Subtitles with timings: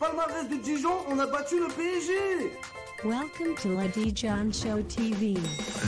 [0.00, 2.14] Palmarès de Dijon, on a battu le PSG
[3.04, 5.34] Welcome to La Dijon Show TV.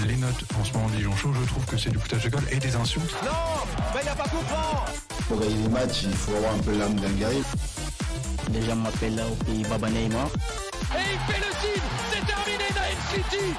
[0.06, 2.44] Les notes en ce moment Dijon Show, je trouve que c'est du foutage de gueule
[2.50, 3.10] et des insultes.
[3.24, 3.30] Non
[3.94, 4.84] Mais il n'y a pas comprendre
[5.28, 7.42] Pour gagner les matchs, il faut avoir un peu l'âme d'un guerrier.
[8.52, 10.26] Les gens m'appellent là au pays Baba Neymar.
[10.26, 11.82] Et il fait le signe
[12.12, 13.54] C'est terminé Naïm City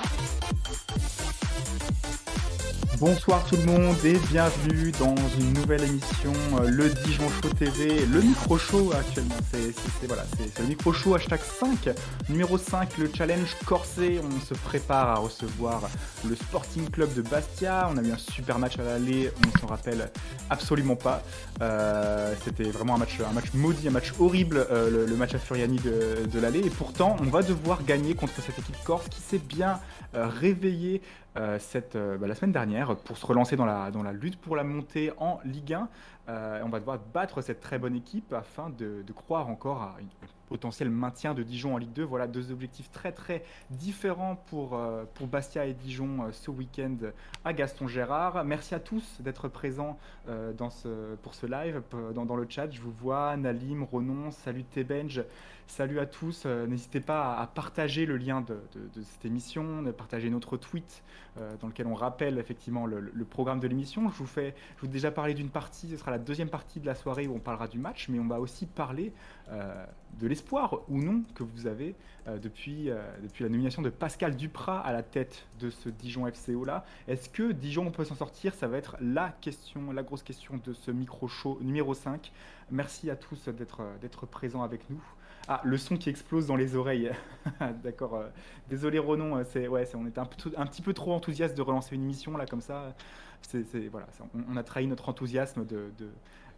[3.05, 8.05] Bonsoir tout le monde et bienvenue dans une nouvelle émission, euh, le Dijon Show TV,
[8.05, 9.35] le micro show actuellement.
[9.51, 10.23] C'est voilà,
[10.57, 11.89] le micro show hashtag 5,
[12.29, 14.21] numéro 5, le challenge corsé.
[14.23, 15.81] On se prépare à recevoir
[16.25, 17.89] le Sporting Club de Bastia.
[17.91, 20.09] On a eu un super match à l'aller, on s'en rappelle
[20.49, 21.23] absolument pas.
[21.61, 25.39] Euh, C'était vraiment un match, un match maudit, un match horrible, euh, le, match à
[25.39, 26.59] Furiani de, de l'aller.
[26.59, 29.81] Et pourtant, on va devoir gagner contre cette équipe corse qui s'est bien
[30.13, 31.01] réveillée
[31.35, 31.57] euh,
[31.95, 35.39] euh, bah, la semaine dernière pour se relancer dans la, lutte pour la montée en
[35.45, 35.89] Ligue 1.
[36.29, 40.27] Euh, on va devoir battre cette très bonne équipe afin de, croire encore à un
[40.47, 42.03] potentiel maintien de Dijon en Ligue 2.
[42.03, 44.79] Voilà deux objectifs très très différents pour,
[45.21, 46.97] Bastia et Dijon ce week-end
[47.43, 48.45] à Gaston Gérard.
[48.45, 51.81] Merci à tous d'être présents pour ce live,
[52.13, 52.69] dans, dans le chat.
[52.69, 55.23] Je vous vois, Nalim, Ronon, salut Tebenge,
[55.67, 56.43] salut à tous.
[56.45, 58.57] Euh, N'hésitez pas à, partager le lien de,
[59.03, 61.03] cette émission, partager notre tweet
[61.37, 64.09] euh, dans lequel on rappelle effectivement le, programme de l'émission.
[64.09, 66.79] Je vous fais, je vous ai déjà parlé d'une partie, ce sera la deuxième partie
[66.79, 69.13] de la soirée où on parlera du match, mais on va aussi parler
[69.49, 69.85] euh,
[70.19, 71.95] de l'espoir ou non que vous avez
[72.41, 72.89] depuis,
[73.21, 76.85] depuis la nomination de Pascal Duprat à la tête de ce Dijon FCO là.
[77.07, 78.53] Est-ce que Dijon peut s'en sortir?
[78.53, 82.31] Ça va être la question, la grosse question de ce micro show numéro 5.
[82.71, 85.01] Merci à tous d'être présents avec nous.
[85.47, 87.11] Ah, le son qui explose dans les oreilles.
[87.83, 88.15] D'accord.
[88.15, 88.29] euh,
[88.69, 92.03] désolé Ronon, euh, c'est ouais, on était un, petit peu trop enthousiaste de relancer une
[92.03, 92.95] émission là comme ça.
[93.41, 94.07] C'est voilà,
[94.49, 95.91] on, a trahi notre enthousiasme de,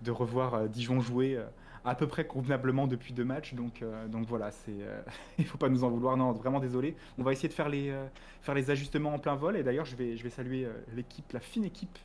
[0.02, 1.39] de, revoir euh, Dijon jouer
[1.83, 3.55] à peu près convenablement depuis deux matchs.
[3.55, 4.75] Donc donc voilà, c'est
[5.39, 6.16] il faut pas nous en vouloir.
[6.16, 6.95] Non, vraiment désolé.
[7.17, 7.92] On va essayer de faire les
[8.42, 9.58] faire les ajustements en plein vol.
[9.58, 11.98] Et d'ailleurs, je vais je vais saluer l'équipe, la fine équipe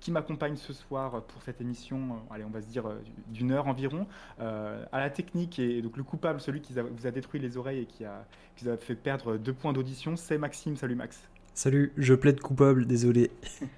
[0.00, 3.52] qui m'accompagne ce soir pour cette émission, euh, allez, on va se dire euh, d'une
[3.52, 4.06] heure environ,
[4.40, 5.58] euh, à la technique.
[5.58, 8.64] Et donc le coupable, celui qui vous a détruit les oreilles et qui, a, qui
[8.64, 10.76] vous a fait perdre deux points d'audition, c'est Maxime.
[10.76, 11.28] Salut Max.
[11.54, 13.30] Salut, je plaide coupable, désolé.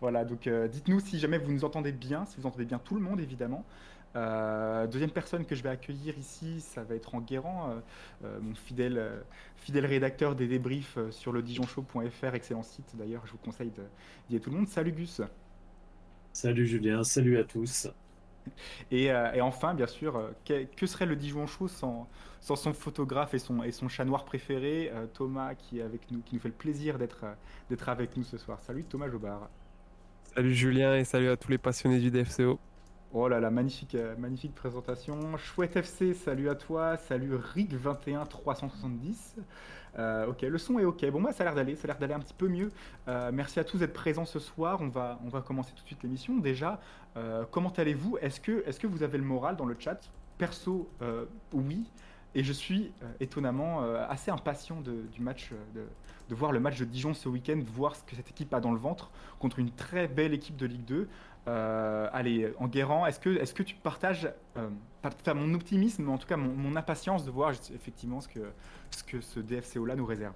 [0.00, 2.96] Voilà, donc euh, dites-nous si jamais vous nous entendez bien, si vous entendez bien tout
[2.96, 3.64] le monde évidemment.
[4.14, 7.80] Euh, deuxième personne que je vais accueillir ici, ça va être en Guérand, euh,
[8.24, 9.20] euh, mon fidèle, euh,
[9.56, 13.80] fidèle rédacteur des débriefs euh, sur le dijonchot.fr, excellent site d'ailleurs, je vous conseille d'y
[14.34, 14.68] aller tout le monde.
[14.68, 15.22] Salut Gus.
[16.32, 17.88] Salut Julien, salut à tous.
[18.90, 22.08] Et, euh, et enfin, bien sûr, euh, que, que serait le Dijon Show sans,
[22.40, 26.10] sans son photographe et son, et son chat noir préféré, euh, Thomas, qui est avec
[26.10, 27.24] nous, qui nous fait le plaisir d'être
[27.70, 28.60] d'être avec nous ce soir.
[28.62, 29.48] Salut Thomas Jobard.
[30.34, 32.58] Salut Julien et salut à tous les passionnés du DFCO.
[33.14, 35.36] Oh là là, magnifique, euh, magnifique présentation.
[35.36, 36.96] Chouette FC, salut à toi.
[36.96, 39.34] Salut Rick21370.
[39.98, 41.10] Euh, ok, le son est ok.
[41.10, 42.72] Bon, moi, ça a l'air d'aller, ça a l'air d'aller un petit peu mieux.
[43.08, 44.80] Euh, merci à tous d'être présents ce soir.
[44.80, 46.38] On va, commencer tout de suite l'émission.
[46.38, 46.80] Déjà,
[47.50, 48.16] comment allez-vous?
[48.22, 50.00] Est-ce que, vous avez le moral dans le chat?
[50.38, 50.88] Perso,
[51.52, 51.84] oui.
[52.34, 57.94] Et je suis étonnamment assez impatient de voir le match de Dijon ce week-end, voir
[57.94, 60.86] ce que cette équipe a dans le ventre contre une très belle équipe de Ligue
[60.86, 61.08] 2.
[61.48, 64.70] Euh, allez, en Guérand, est-ce que, est que tu partages euh,
[65.34, 69.96] mon optimisme, mais en tout cas mon, impatience de voir effectivement ce que, ce DFCO-là
[69.96, 70.34] nous réserve?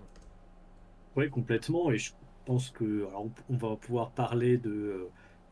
[1.15, 1.91] Oui, complètement.
[1.93, 2.13] Et je
[2.45, 5.09] pense que alors, on va pouvoir parler de,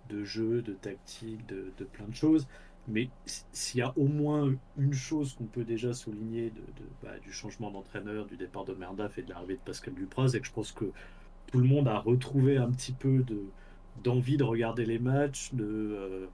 [0.09, 2.49] de jeu, de tactique, de, plein de choses.
[2.87, 6.63] Mais s'il y a au moins une chose qu'on peut déjà souligner de-
[7.03, 10.41] bah, du changement d'entraîneur, du départ de Merdaf et de l'arrivée de Pascal Dupraz, c'est
[10.41, 10.93] que je pense que
[11.47, 13.41] tout le monde a retrouvé un petit peu de,
[14.03, 16.27] d'envie de regarder les matchs, de, euh,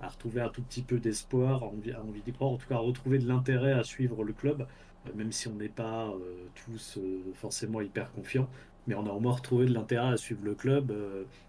[0.00, 3.18] a retrouvé un tout petit peu d'espoir, envie, d'y croire, en tout cas a retrouvé
[3.18, 4.66] de l'intérêt à suivre le club,
[5.06, 6.98] euh, même si on n'est pas euh, tous
[7.34, 8.48] forcément hyper confiants.
[8.86, 10.94] Mais on a au moins retrouvé de l'intérêt à suivre le club,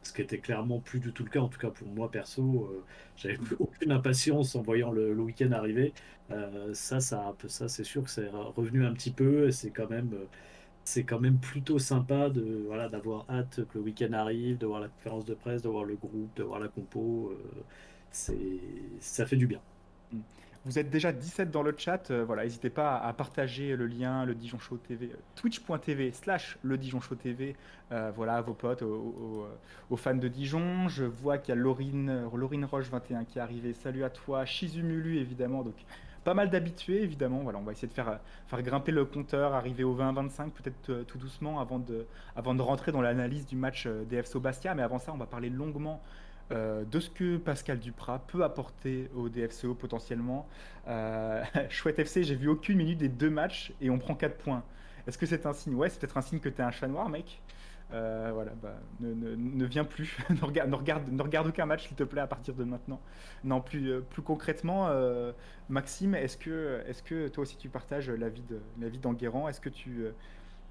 [0.04, 1.40] ce qui était clairement plus du tout le cas.
[1.40, 2.70] En tout cas, pour moi perso,
[3.16, 5.94] j'avais aucune impatience en voyant le, week-end arriver.
[6.74, 9.48] Ça, ça, ça c'est sûr que c'est revenu un petit peu.
[9.48, 10.14] et C'est quand même,
[10.90, 14.80] c'est quand même plutôt sympa de voilà d'avoir hâte que le week-end arrive, de voir
[14.80, 17.32] la conférence de presse, de voir le groupe, de voir la compo.
[17.32, 17.62] euh,
[18.12, 18.36] c'est,
[19.00, 19.60] ça fait du bien.
[20.66, 24.26] Vous êtes déjà 17 dans le chat, euh, voilà, n'hésitez pas à, partager le lien,
[24.26, 27.56] le Dijon Show TV, euh, twitch.tv slash le Dijon Show TV,
[28.16, 30.90] voilà, à vos potes, aux, fans de Dijon.
[30.90, 34.44] Je vois qu'il y a Laurine, Laurine Roche 21 qui est arrivée, salut à toi,
[34.44, 35.76] Shizumulu évidemment, donc
[36.24, 39.84] pas mal d'habitués évidemment, voilà, on va essayer de faire, euh, grimper le compteur, arriver
[39.84, 42.06] au 20-25 peut-être euh, tout doucement avant de,
[42.62, 46.02] rentrer dans l'analyse du match euh, DFSO Bastia, mais avant ça on va parler longuement
[46.52, 50.48] de ce que Pascal Duprat peut apporter au DFCO potentiellement.
[51.70, 54.64] Chouette FC, j'ai vu aucune minute des deux matchs et on prend 4 points.
[55.06, 55.76] Est-ce que c'est un signe?
[55.76, 57.40] Ouais, c'est peut-être un signe que t'es un chat noir, mec.
[57.92, 61.98] Euh, voilà, bah, ne, ne- ne viens plus, ne, regarde, ne, regarde, aucun match, s'il
[61.98, 63.00] te plaît, à partir de maintenant.
[63.44, 65.32] Non, plus, euh, plus concrètement, euh,
[65.70, 69.50] Maxime, est-ce que, est que toi aussi tu partages l'avis de- l'avis d'Enguerrand?
[69.50, 70.04] Est-ce que tu,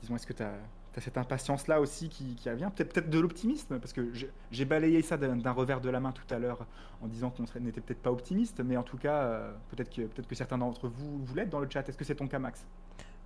[0.00, 0.52] disons, est-ce que tu as,
[1.00, 2.70] cette impatience-là aussi qui, qui vient?
[2.70, 6.32] Peut-être peut de l'optimisme, parce que j'ai- balayé ça d'un revers de la main tout
[6.32, 6.66] à l'heure
[7.02, 10.34] en disant qu'on n'était peut-être pas optimiste, mais en tout cas, peut-être que, peut que
[10.36, 11.88] certains d'entre vous, vous l'êtes dans le chat.
[11.88, 12.64] Est-ce que c'est ton cas, Max?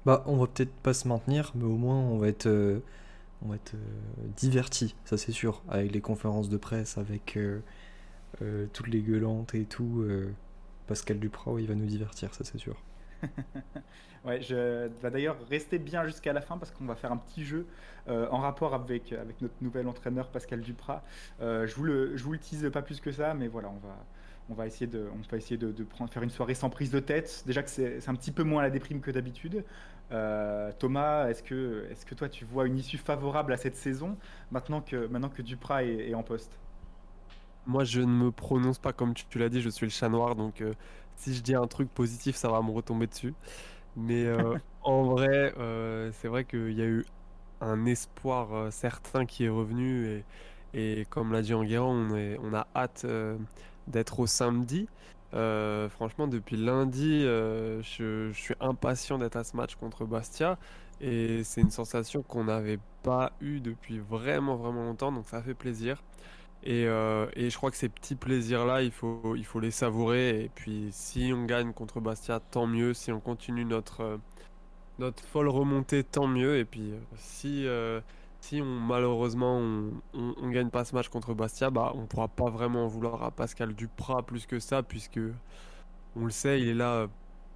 [0.05, 2.47] Bah, on va peut-être pas se maintenir, mais au moins on va être,
[3.45, 3.79] on va être euh,
[4.37, 7.61] diverti, ça c'est sûr, avec les conférences de presse, avec euh,
[8.41, 10.05] euh, toutes les gueulantes et tout.
[10.87, 12.83] Pascal Duprat, il va nous divertir, ça c'est sûr.
[14.25, 17.45] Ouais, je va d'ailleurs rester bien jusqu'à la fin parce qu'on va faire un petit
[17.45, 17.67] jeu
[18.07, 21.03] en rapport avec, avec notre nouvel entraîneur Pascal Duprat.
[21.41, 24.07] Je vous le je vous le tease pas plus que ça, mais voilà, on va
[24.49, 25.75] on va essayer de on va essayer de,
[26.11, 27.43] faire une soirée sans prise de tête.
[27.47, 29.65] Déjà que c'est un petit peu moins la déprime que d'habitude.
[30.13, 34.19] Euh, Thomas, est-ce que toi tu vois une issue favorable à cette saison
[34.51, 36.61] maintenant que maintenant que Duprat est, est en poste?
[37.67, 40.09] Moi, je ne me prononce pas comme tu, tu l'as dit, je suis le chat
[40.09, 40.75] noir, donc euh,
[41.17, 43.35] si je dis un truc positif, ça va me retomber dessus.
[43.97, 45.55] Mais euh, en vrai,
[46.15, 47.07] c'est vrai qu'il y a eu
[47.61, 50.07] un espoir certain qui est revenu
[50.75, 53.07] et, et comme l'a dit Enguerrand, on, est- on a hâte
[53.89, 54.89] d'être au samedi.
[55.35, 60.59] Euh, franchement, depuis lundi, euh, je, suis impatient d'être à ce match contre Bastia
[61.01, 65.55] et c'est une sensation qu'on n'avait pas eue depuis vraiment vraiment longtemps, donc ça fait
[65.55, 66.03] plaisir.
[66.65, 70.45] Et, euh, et je crois que ces petits plaisirs-là, il faut, il faut les savourer.
[70.45, 72.95] Et puis, si on gagne contre Bastia, tant mieux.
[72.95, 74.21] Si on continue notre,
[75.01, 76.59] notre folle remontée, tant mieux.
[76.59, 77.67] Et puis, si,
[78.43, 82.29] si on, malheureusement on, on, on gagne pas ce match contre Bastia, bah, on pourra
[82.29, 85.21] pas vraiment en vouloir à Pascal Duprat plus que ça, puisque
[86.17, 87.09] on le sait, il est là euh,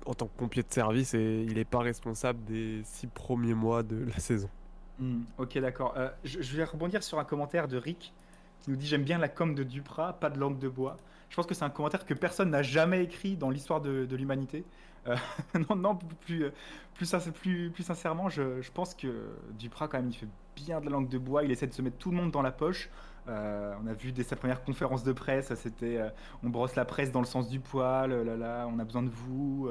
[0.06, 3.82] en tant que pompier de service et il n'est pas responsable des six premiers mois
[3.82, 4.50] de la saison.
[4.98, 5.94] Hmm, ok, d'accord.
[5.96, 8.14] Euh, je, je vais rebondir sur un commentaire de Rick
[8.60, 11.00] qui nous dit J'aime bien la com de Duprat, pas de langue de bois.
[11.28, 14.64] Je pense que c'est un commentaire que personne n'a jamais écrit dans l'histoire de, l'humanité.
[15.06, 15.16] Euh,
[15.70, 16.46] non, non, plus,
[16.94, 20.86] plus, sin- plus, plus sincèrement, je, pense que Duprat, quand même, il fait bien de
[20.86, 21.44] la langue de bois.
[21.44, 22.90] Il essaie de se mettre tout le monde dans la poche.
[23.28, 26.10] Euh, on a vu dès sa première conférence de presse, c'était euh,
[26.44, 29.10] on brosse la presse dans le sens du poil, là, là, on a besoin de
[29.10, 29.68] vous.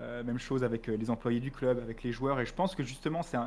[0.00, 2.40] même chose avec les employés du club, avec les joueurs.
[2.40, 3.38] Et je pense que justement, c'est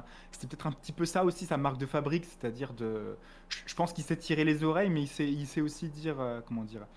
[0.47, 3.17] peut-être un petit peu ça aussi, sa marque de fabrique, c'est-à-dire de.
[3.49, 6.15] Je, je pense qu'il sait tirer les oreilles, mais il sait, il sait aussi dire.
[6.47, 6.87] comment dire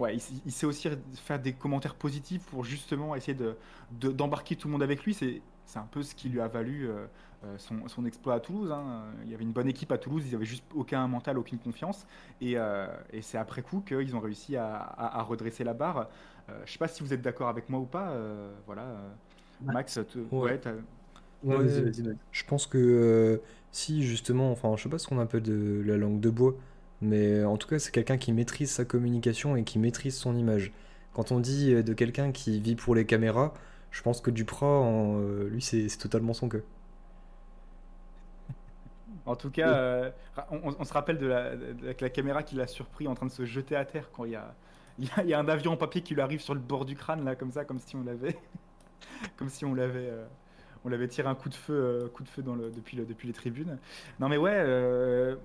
[0.00, 3.56] Ouais, il, sait- il sait aussi faire des commentaires positifs pour justement essayer de,
[3.92, 5.14] de- d'embarquer tout le monde avec lui.
[5.14, 7.06] C'est, c'est un peu ce qui lui a valu euh,
[7.44, 8.70] euh, son, son exploit à Toulouse.
[8.72, 9.04] hein.
[9.24, 12.06] Il y avait une bonne équipe à Toulouse, ils n'avaient juste aucun mental, aucune confiance.
[12.40, 16.08] Et, euh, et c'est après coup qu'ils ont réussi à, à- à redresser la barre.
[16.48, 18.10] Euh, je sais pas si vous êtes d'accord avec moi ou pas.
[18.10, 18.82] euh, voilà.
[18.82, 19.10] euh,
[19.60, 20.60] Max, te- ouais,
[21.42, 22.18] Ouais, Ouais, vas-y, vas-y, Max.
[22.32, 23.38] Je pense que euh,
[23.72, 26.54] si justement, enfin je sais pas ce qu'on appelle de la langue de bois,
[27.02, 30.72] mais en tout cas c'est quelqu'un qui maîtrise sa communication et qui maîtrise son image.
[31.12, 33.52] Quand on dit euh, de quelqu'un qui vit pour les caméras,
[33.90, 36.64] je pense que Duprat, euh, lui c'est totalement son queue.
[39.26, 40.10] En tout cas, euh,
[40.50, 43.44] on, se rappelle de la, de la caméra qui l'a surpris en train de se
[43.44, 44.54] jeter à terre quand il y a,
[45.00, 47.24] il y a, un avion en papier qui lui arrive sur le bord du crâne,
[47.24, 48.36] là, comme ça, comme si on l'avait,
[49.36, 50.26] comme si on l'avait, euh,
[50.84, 52.42] on l'avait tiré un coup de feu, euh, coup de feu
[52.74, 53.78] depuis, depuis les tribunes.
[54.18, 55.36] Non, mais ouais, euh,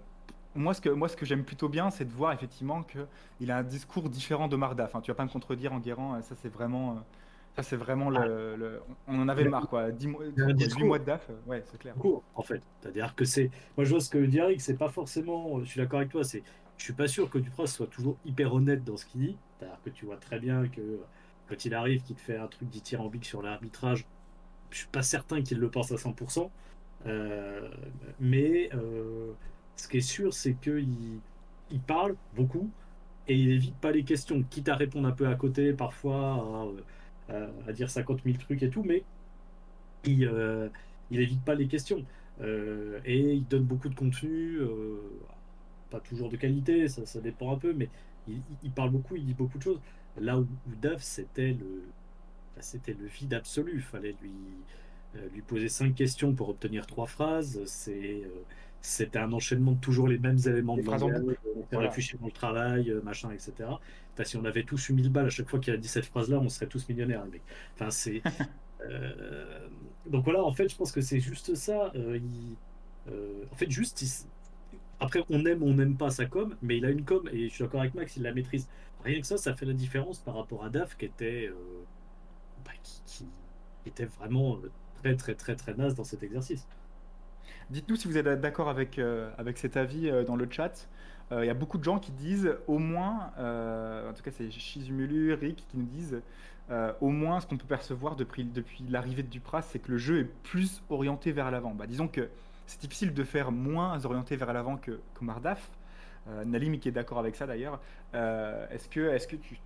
[0.55, 3.57] moi, ce que, moi, ce que j'aime plutôt bien, c'est de voir effectivement qu'il a
[3.57, 4.85] un discours différent de Marda.
[4.85, 6.93] Enfin, tu vas pas me contredire en guérant, ça c'est vraiment.
[6.93, 7.00] euh,
[7.55, 9.91] Ça, c'est vraiment le, le- On en avait marre, quoi.
[9.91, 10.85] 10 mois, il a un 8 discours.
[10.88, 11.95] mois de DAF, euh, ouais, c'est clair.
[11.97, 12.62] court, en fait.
[12.81, 13.50] C'est-à-dire que c'est.
[13.77, 15.59] Moi, je vois ce que dit Eric, c'est pas forcément.
[15.62, 16.43] Je suis d'accord avec toi, c'est.
[16.77, 19.38] Je suis pas sûr que Dupras soit toujours hyper honnête dans ce qu'il dit.
[19.59, 21.00] C'est-à-dire que tu vois très bien que
[21.47, 24.05] quand il arrive, qu'il te fait un truc dithyrambique sur l'arbitrage,
[24.71, 26.51] je suis pas certain qu'il le pense à 100%.
[27.07, 27.69] Euh,
[28.19, 29.31] mais euh,
[29.75, 30.88] ce qui est sûr, c'est qu'il
[31.72, 32.70] il parle beaucoup
[33.27, 36.74] et il évite pas les questions, quitte à répondre un peu à côté parfois,
[37.29, 39.03] à, à dire 50 000 trucs et tout, mais
[40.05, 40.70] il, euh,
[41.12, 42.03] évite pas les questions.
[42.41, 44.98] Euh, et il donne beaucoup de contenu, euh,
[45.89, 47.89] pas toujours de qualité, ça, dépend un peu, mais
[48.27, 49.79] il, parle beaucoup, il dit beaucoup de choses.
[50.20, 51.84] Là où, où Dave, c'était le,
[52.55, 53.82] bah, c'était le vide absolu.
[53.82, 54.32] Fallait lui,
[55.17, 57.62] euh, lui poser cinq questions pour obtenir trois phrases.
[57.65, 58.29] C'est, euh,
[58.86, 60.96] c'était un enchaînement de toujours les mêmes éléments de boucle.
[61.72, 61.82] on
[62.20, 63.80] dans le travail, euh, machin, etc.
[64.13, 66.06] Enfin, si on avait tous eu 1000 balles à chaque fois qu'il a dit cette
[66.06, 67.44] phrase-là, on serait tous millionnaires, les mecs.
[67.75, 68.22] Enfin, c'est.
[68.89, 69.68] euh,
[70.08, 71.92] Donc voilà, en fait, je pense que c'est juste ça.
[71.96, 72.58] euh, il-
[73.12, 74.10] euh, En fait, juste, il
[75.00, 77.50] après, on aime ou on n'aime pas sa com, mais il a une com et
[77.50, 78.68] je suis d'accord avec Max, il la maîtrise.
[79.04, 81.51] Rien que ça, ça fait la différence par rapport à Daf qui était,
[82.65, 83.25] bah, qui, qui
[83.88, 84.58] était vraiment
[85.01, 86.68] très très très très naze dans cet exercice.
[87.69, 90.88] Dites-nous si vous êtes d'accord avec, euh, avec cet avis euh, dans le chat.
[91.31, 94.51] Euh, Il y a beaucoup de gens qui disent au moins, en tout cas c'est
[94.51, 96.22] Shizumulu, Rick qui nous disent
[97.01, 100.19] au moins ce qu'on peut percevoir depuis, depuis l'arrivée de Dupras, c'est que le jeu
[100.19, 101.74] est plus orienté vers l'avant.
[101.74, 102.29] Bah, disons que
[102.67, 105.69] c'est difficile de faire moins orienté vers l'avant que, que Mardaf.
[106.27, 107.79] Euh, Nalim qui est d'accord avec ça d'ailleurs.
[108.13, 109.60] Est-ce que, est que tu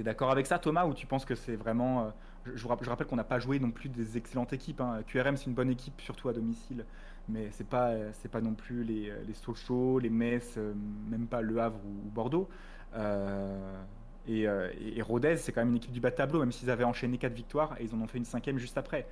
[0.00, 2.12] es d'accord avec ça Thomas ou tu penses que c'est vraiment...
[2.46, 4.80] je rappelle qu'on n'a pas joué non plus des excellentes équipes.
[4.80, 5.00] hein.
[5.06, 6.84] QRM c'est une bonne équipe surtout à domicile
[7.28, 10.74] mais c'est pas c'est pas non plus les, les Sochaux, les Metz, euh,
[11.08, 12.48] même pas Le Havre ou, Bordeaux.
[12.94, 13.82] Euh,
[14.28, 16.70] et, euh, et- et Rodez, c'est quand même une équipe du bas tableau, même s'ils
[16.70, 19.06] avaient enchaîné quatre victoires et ils en ont fait une cinquième juste après.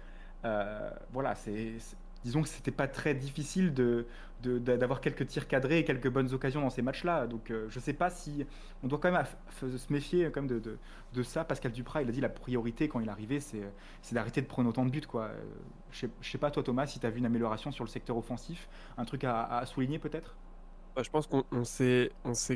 [1.12, 1.78] Voilà, c'est-
[2.24, 4.06] disons que c'était pas très difficile de
[4.42, 7.26] de- d'a- d'avoir quelques tirs cadrés et quelques bonnes occasions dans ces matchs-là.
[7.26, 8.44] Donc euh, je sais pas si
[8.82, 9.24] on doit quand même
[9.60, 10.78] se méfier quand même de, de,
[11.14, 11.44] de ça.
[11.44, 13.62] Pascal Duprat, il a dit la priorité quand il est arrivé, c'est
[14.02, 15.02] c'est d'arrêter de prendre autant de buts.
[15.14, 15.28] Euh,
[15.92, 18.68] Je sais, pas, toi Thomas, si tu as vu une amélioration sur le secteur offensif,
[18.98, 20.36] un truc à, souligner peut-être?
[20.96, 22.10] Bah, je pense qu'on on s'est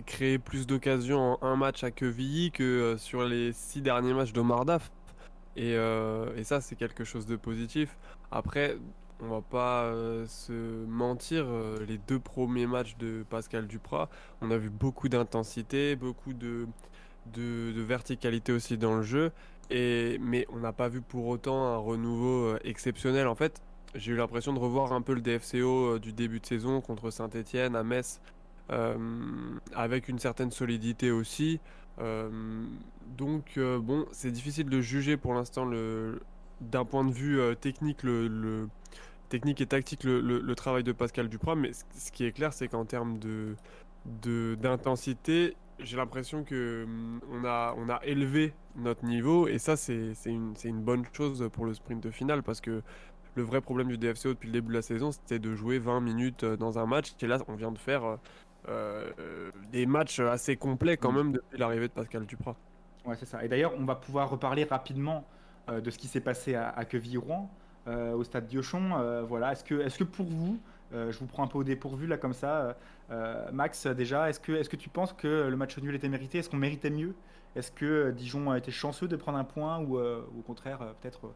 [0.07, 4.33] créé plus d'occasions en un match à Quevilly que euh, sur les six derniers matchs
[4.33, 4.91] d'Omar Daf.
[5.57, 7.97] Et, euh, et ça, c'est quelque chose de positif.
[8.31, 8.77] Après,
[9.21, 10.53] on va pas euh, se
[10.87, 14.09] mentir, euh, les deux premiers matchs de Pascal Duprat,
[14.41, 16.67] on a vu beaucoup d'intensité, beaucoup de,
[17.35, 19.33] de, verticalité aussi dans le jeu.
[19.71, 23.27] Et, mais on n'a pas vu pour autant un renouveau euh, exceptionnel.
[23.27, 23.61] En fait,
[23.95, 27.75] j'ai eu l'impression de revoir un peu le DFCO du début de saison contre Saint-Etienne
[27.75, 28.21] à Metz,
[29.75, 31.59] avec une certaine solidité aussi.
[33.17, 36.21] Donc, bon, c'est difficile de juger pour l'instant le,
[36.61, 38.69] d'un point de vue technique, le-
[39.29, 41.55] technique et tactique, le, le- le travail de Pascal Duprat.
[41.57, 43.57] Mais ce, ce qui est clair, c'est qu'en termes de,
[44.05, 49.77] de- d'intensité, j'ai l'impression que hum, on a, on a élevé notre niveau et ça,
[49.77, 52.83] c'est, c'est une, c'est une bonne chose pour le sprint de finale parce que
[53.35, 56.01] le vrai problème du DFCO depuis le début de la saison, c'était de jouer 20
[56.01, 57.13] minutes euh, dans un match.
[57.23, 58.17] Et là, on vient de faire euh,
[58.69, 62.57] euh, des matchs assez complets quand même depuis l'arrivée de Pascal Duprat.
[63.05, 63.45] Ouais, c'est ça.
[63.45, 65.29] Et d'ailleurs, on va pouvoir reparler rapidement
[65.69, 67.68] euh, de ce qui s'est passé à, à Quevilly-Rouen, euh,
[68.15, 68.93] au stade Diochon.
[68.99, 69.53] Euh, voilà.
[69.53, 70.59] Est-ce que, est-ce que pour vous,
[70.93, 72.73] euh, je vous prends un peu au dépourvu là comme ça, euh,
[73.11, 76.39] euh, Max, déjà, est-ce que, est-ce que tu penses que le match nul était mérité?
[76.39, 77.15] Est-ce qu'on méritait mieux?
[77.57, 80.83] Est-ce que euh, Dijon a été chanceux de prendre un point ou euh, au contraire,
[80.83, 81.31] euh, peut-être euh,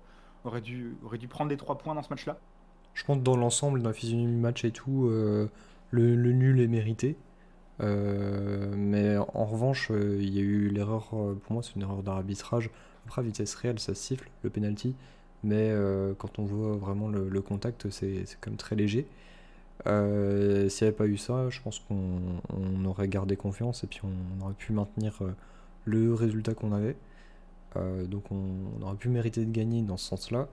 [0.45, 2.39] aurait dû, aurait dû prendre les trois points dans ce match-là?
[2.95, 5.49] Je pense que dans l'ensemble, dans la physionomie du match et tout, euh,
[5.91, 7.17] le, nul est mérité.
[7.81, 11.83] Euh, mais en revanche, euh, il y a eu l'erreur, euh, pour moi c'est une
[11.83, 12.71] erreur d'arbitrage.
[13.07, 14.95] Après, à vitesse réelle, ça siffle, le penalty.
[15.45, 19.07] Mais euh, quand on voit vraiment le, contact, c'est quand même très léger.
[19.87, 22.21] Euh, S'il n'y avait pas eu ça, je pense qu'on
[22.51, 25.35] on aurait gardé confiance et puis on, aurait pu maintenir euh,
[25.85, 26.97] le résultat qu'on avait.
[28.09, 30.49] Donc on, aurait pu mériter de gagner dans ce sens-là.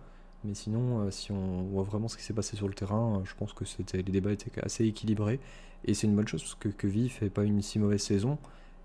[0.45, 3.51] Mais sinon, si on voit vraiment ce qui s'est passé sur le terrain, je pense
[3.53, 5.39] que les débats étaient assez équilibrés.
[5.85, 8.37] Et c'est une bonne chose parce que Queville fait pas une si mauvaise saison.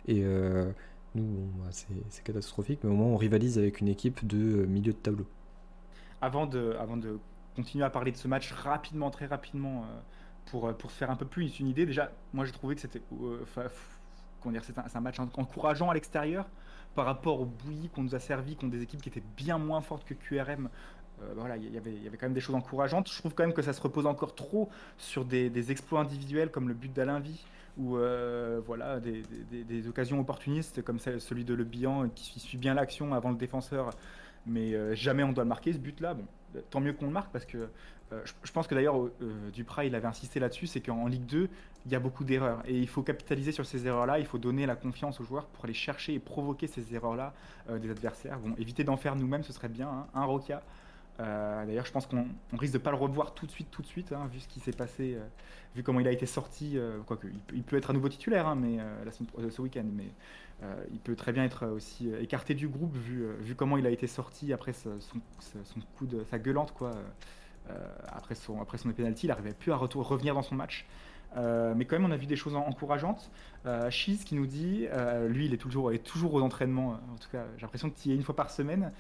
[0.09, 0.25] Et
[1.15, 4.99] nous, bah, c'est, catastrophique, mais au moins on rivalise avec une équipe de milieu de
[4.99, 5.27] tableau.
[6.25, 6.77] Avant de,
[7.55, 10.01] continuer à parler de ce match rapidement, très rapidement, euh,
[10.47, 12.81] pour, euh, pour se faire un peu plus une idée, déjà, moi j'ai trouvé que
[12.81, 13.45] c'était euh,
[14.63, 16.47] c'est un, match en- encourageant à l'extérieur
[16.95, 19.81] par rapport au bouilli qu'on nous a servi contre des équipes qui étaient bien moins
[19.81, 20.69] fortes que QRM.
[21.23, 23.11] Euh, voilà, il y avait- il y avait quand même des choses encourageantes.
[23.11, 26.69] Je trouve quand même que ça se repose encore trop sur des, exploits individuels comme
[26.69, 27.47] le but d'Alain Vie
[27.79, 27.97] ou
[28.67, 33.37] voilà, des, occasions opportunistes comme celui de Le Bihan qui suit bien l'action avant le
[33.37, 33.91] défenseur
[34.47, 36.17] mais euh, jamais on doit le marquer ce but-là.
[36.71, 37.69] Tant mieux qu'on le marque parce que
[38.13, 41.49] euh, je, pense que d'ailleurs euh, Duprat il avait insisté là-dessus, c'est qu'en Ligue 2
[41.87, 44.19] il y a beaucoup d'erreurs et il faut capitaliser sur ces erreurs-là.
[44.19, 47.35] Il faut donner la confiance aux joueurs pour aller chercher et provoquer ces erreurs-là
[47.69, 48.39] des adversaires.
[48.39, 49.89] Bon, éviter d'en faire nous-mêmes, ce serait bien.
[49.89, 50.07] hein.
[50.15, 50.63] Un Roca.
[51.21, 53.83] Euh, D'ailleurs, je pense qu'on on risque de pas le revoir tout de suite, tout
[53.83, 55.25] de suite, hein, vu ce qui s'est passé, euh,
[55.77, 56.77] vu comment il a été sorti.
[56.77, 60.11] euh, quoique, il, peut- être à nouveau titulaire, hein, mais euh, ce week-end, mais
[60.93, 64.53] il peut très bien être aussi écarté du groupe vu, comment il a été sorti
[64.53, 64.97] après son,
[65.99, 66.93] coup de sa gueulante quoi.
[68.09, 70.87] après son après son penalty, il n'arrivait plus à revenir dans son match.
[71.37, 73.31] Mais quand même, on a vu des choses en- encourageantes.
[73.91, 74.87] Chiz qui nous dit,
[75.29, 76.93] lui, il est toujours, est toujours aux entraînements.
[77.13, 78.91] En tout cas, j'ai l'impression tu y es une fois par semaine.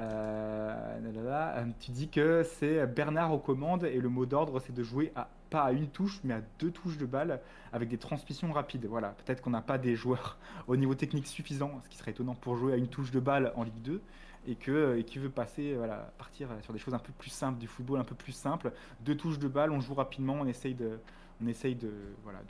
[0.00, 4.82] Euh, euh, tu dis que c'est Bernard aux commandes et le mot d'ordre, c'est de
[4.82, 7.40] jouer à, pas à une touche, mais à deux touches de balle
[7.72, 8.86] avec des transmissions rapides.
[8.86, 10.36] Voilà, peut-être qu'on n'a pas des joueurs
[10.66, 13.52] au niveau technique suffisant, ce qui serait étonnant pour jouer à une touche de balle
[13.56, 14.00] en Ligue 2.
[14.46, 17.98] et qui veut passer voilà partir sur des choses un peu plus simples du football
[18.00, 20.98] un peu plus simple deux touches de balle on joue rapidement on essaye de
[21.42, 21.90] on essaye de
[22.24, 22.40] voilà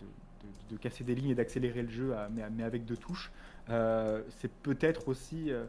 [0.70, 3.30] de, casser des lignes et d'accélérer le jeu à- mais, avec deux touches
[3.70, 5.64] Euh, c'est peut-être aussi euh,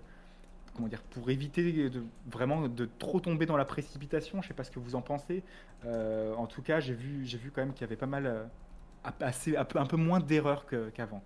[0.76, 4.64] comment dire pour éviter de vraiment de trop tomber dans la précipitation je sais pas
[4.64, 5.44] ce que vous en pensez
[5.86, 8.26] Euh, en tout cas j'ai vu j'ai vu quand même qu'il y avait pas mal
[8.26, 8.44] euh,
[9.22, 11.22] assez, un, peu, moins d'erreurs qu'avant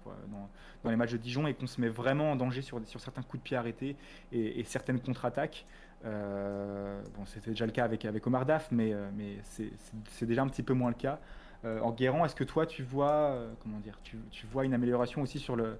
[0.83, 3.21] dans, les matchs de Dijon et qu'on se met vraiment en danger sur, sur certains
[3.21, 3.95] coups de pied arrêtés
[4.33, 5.65] et, certaines contre-attaques.
[6.03, 10.49] Euh, bon, C'était déjà le cas avec, avec Omar Daf, mais, mais c'est déjà un
[10.49, 11.19] petit peu moins le cas.
[11.65, 14.17] Euh, en Guérand, est-ce que toi tu vois, euh, comment dire, tu,
[14.49, 15.77] vois une amélioration aussi sur le,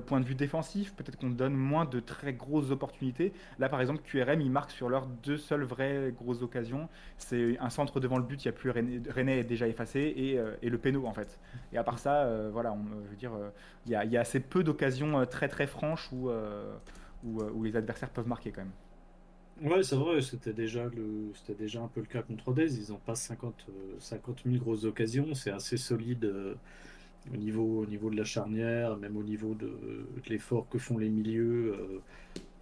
[0.00, 0.94] point de vue défensif?
[0.94, 3.32] Peut-être qu'on donne moins de très grosses opportunités.
[3.58, 6.88] Là, par exemple, QRM, il marque sur leurs deux seules vraies grosses occasions.
[7.16, 10.12] C'est un centre devant le but, il n'y a plus René, René est déjà effacé
[10.14, 11.38] et, euh, le péno en fait.
[11.72, 12.76] Et à part ça, voilà,
[13.10, 13.32] je dire,
[13.86, 16.30] il y, a, assez peu d'occasions très très franches où,
[17.22, 18.72] où les adversaires peuvent marquer quand même.
[19.62, 22.74] Ouais, c'est vrai, c'était déjà, le, c'était déjà un peu le cas contre Odez.
[22.76, 25.32] Ils en passent 50, euh, 50 000 grosses occasions.
[25.34, 26.54] C'est assez solide euh,
[27.32, 29.70] au, niveau, au niveau de la charnière, même au niveau de,
[30.28, 32.00] l'effort que font les milieux euh,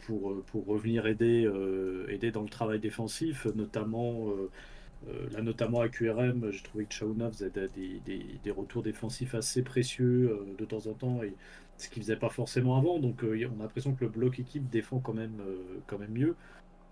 [0.06, 1.50] pour, euh, pour revenir aider,
[2.08, 4.28] aider dans le travail défensif, notamment.
[5.32, 9.62] là, notamment à QRM, j'ai trouvé que Chauna faisait des, des- des- retours défensifs assez
[9.62, 11.34] précieux de temps en temps, et
[11.76, 12.98] ce qu'il faisait pas forcément avant.
[13.00, 15.40] Donc, on a l'impression que le bloc équipe défend quand même,
[15.86, 16.36] quand même mieux.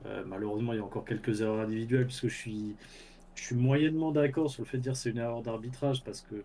[0.07, 2.76] Euh, malheureusement, il y a encore quelques erreurs individuelles, puisque je suis,
[3.35, 6.23] je suis moyennement d'accord sur le fait de dire que c'est une erreur d'arbitrage, parce
[6.23, 6.42] que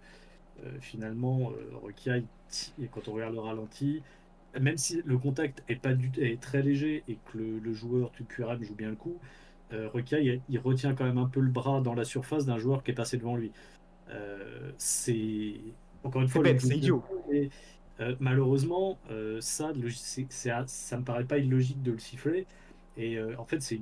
[0.64, 2.22] euh, finalement, euh,
[2.82, 4.02] et quand on regarde le ralenti,
[4.60, 8.12] même si le contact est, pas du, est très léger et que le, le joueur
[8.30, 9.20] QRM joue bien le coup,
[9.74, 12.58] euh, Rokia, il, il retient quand même un peu le bras dans la surface d'un
[12.58, 13.52] joueur qui est passé devant lui.
[14.78, 15.56] C'est
[16.04, 17.04] encore une fois c'est idiot.
[17.32, 17.50] et,
[18.20, 18.98] malheureusement,
[19.40, 19.74] ça,
[20.68, 22.46] ça me paraît pas illogique de le siffler.
[22.98, 23.80] Et euh, en fait, c'est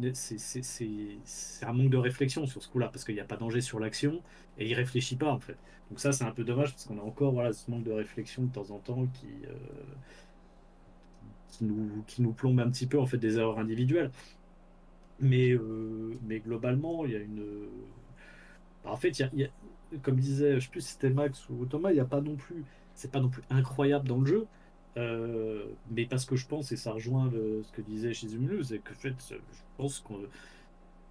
[1.63, 4.21] un manque de réflexion sur ce coup-là, parce qu'il n'y a pas danger sur l'action,
[4.57, 5.57] et il réfléchit pas, en fait.
[5.89, 8.51] Donc ça, c'est un peu dommage, parce qu'on a encore ce manque de réflexion de
[8.51, 9.53] temps en temps qui, euh,
[12.07, 14.11] qui, nous, plombe un petit peu, en fait, des erreurs individuelles.
[15.19, 16.15] Mais, euh,
[16.45, 17.45] globalement, il y a une...
[18.83, 19.23] En fait,
[20.01, 22.35] comme disait, je sais plus si c'était Max ou Thomas, il n'y a pas non
[22.35, 22.63] plus...
[22.95, 24.47] C'est pas non plus incroyable dans le jeu,
[24.97, 28.91] euh, mais parce que je pense, et ça rejoint ce que disait Shizumulu, c'est que
[28.91, 29.35] en fait, je
[29.77, 30.19] pense qu'on.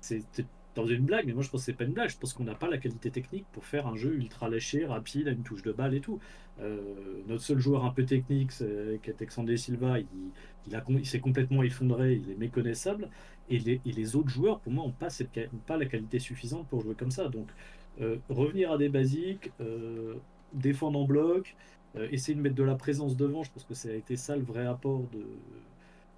[0.01, 2.11] C'était dans une blague, mais moi je pense que c'est pas une blague.
[2.11, 5.29] Je pense qu'on n'a pas la qualité technique pour faire un jeu ultra léché, rapide,
[5.29, 6.19] à une touche de balle et tout.
[6.61, 6.81] Euh,
[7.29, 12.39] notre seul joueur un peu technique, c'est Alexandre Silva, il, s'est complètement effondré, il est
[12.39, 13.09] méconnaissable.
[13.51, 15.09] Et les, autres joueurs, pour moi, n'ont pas,
[15.67, 17.29] pas la qualité suffisante pour jouer comme ça.
[17.29, 17.49] Donc,
[18.01, 19.51] euh, revenir à des basiques,
[20.55, 21.55] défendre en bloc,
[22.11, 24.43] essayer de mettre de la présence devant, je pense que ça a été ça le
[24.43, 25.25] vrai apport de,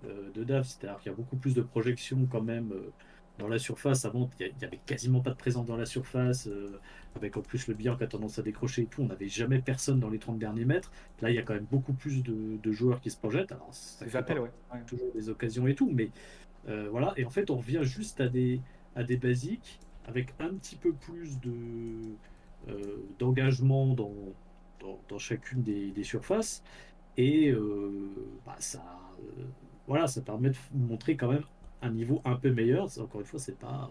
[0.07, 2.91] euh, de DAF, c'est-à-dire qu'il y a beaucoup plus de projections quand même euh,
[3.39, 4.05] dans la surface.
[4.05, 6.79] Avant, il y a- il y avait quasiment pas de présence dans la surface, euh,
[7.17, 9.03] avec en plus le bilan qui a tendance à décrocher et tout.
[9.03, 10.93] On n'avait jamais personne dans les 30 derniers mètres.
[11.21, 13.53] Là, il y a quand même beaucoup plus de, de joueurs qui se projettent.
[13.53, 14.51] Alors, ça fait appels, ouais.
[14.73, 14.85] ouais.
[14.87, 16.11] toujours des occasions et tout, mais
[16.69, 17.13] euh, voilà.
[17.17, 18.61] Et en fait, on revient juste à des,
[18.95, 21.53] à des basiques avec un petit peu plus de
[22.69, 24.13] euh, d'engagement dans,
[25.09, 26.63] dans, chacune des, surfaces.
[27.17, 28.11] Et euh,
[28.45, 28.85] bah, ça,
[29.21, 29.45] euh,
[29.87, 31.45] voilà, ça permet de montrer quand même
[31.83, 32.89] un niveau un peu meilleur.
[32.99, 33.91] Encore une fois, c'est pas,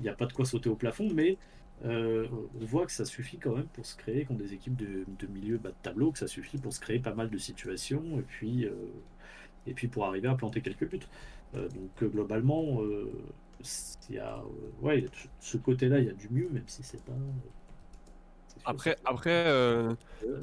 [0.00, 1.36] il n'y a pas de quoi sauter au plafond, mais
[1.84, 2.26] euh,
[2.60, 5.58] on voit que ça suffit quand même pour se créer, contre des équipes de, milieu
[5.58, 8.64] bas de tableau, que ça suffit pour se créer pas mal de situations et puis,
[8.64, 8.72] euh,
[9.66, 11.00] et puis pour arriver à planter quelques buts.
[11.54, 13.10] Euh, donc euh, globalement, euh,
[14.08, 15.04] il y a, euh, ouais,
[15.40, 17.12] ce côté-là, il y a du mieux, même si c'est pas.
[18.66, 19.94] Après, après euh,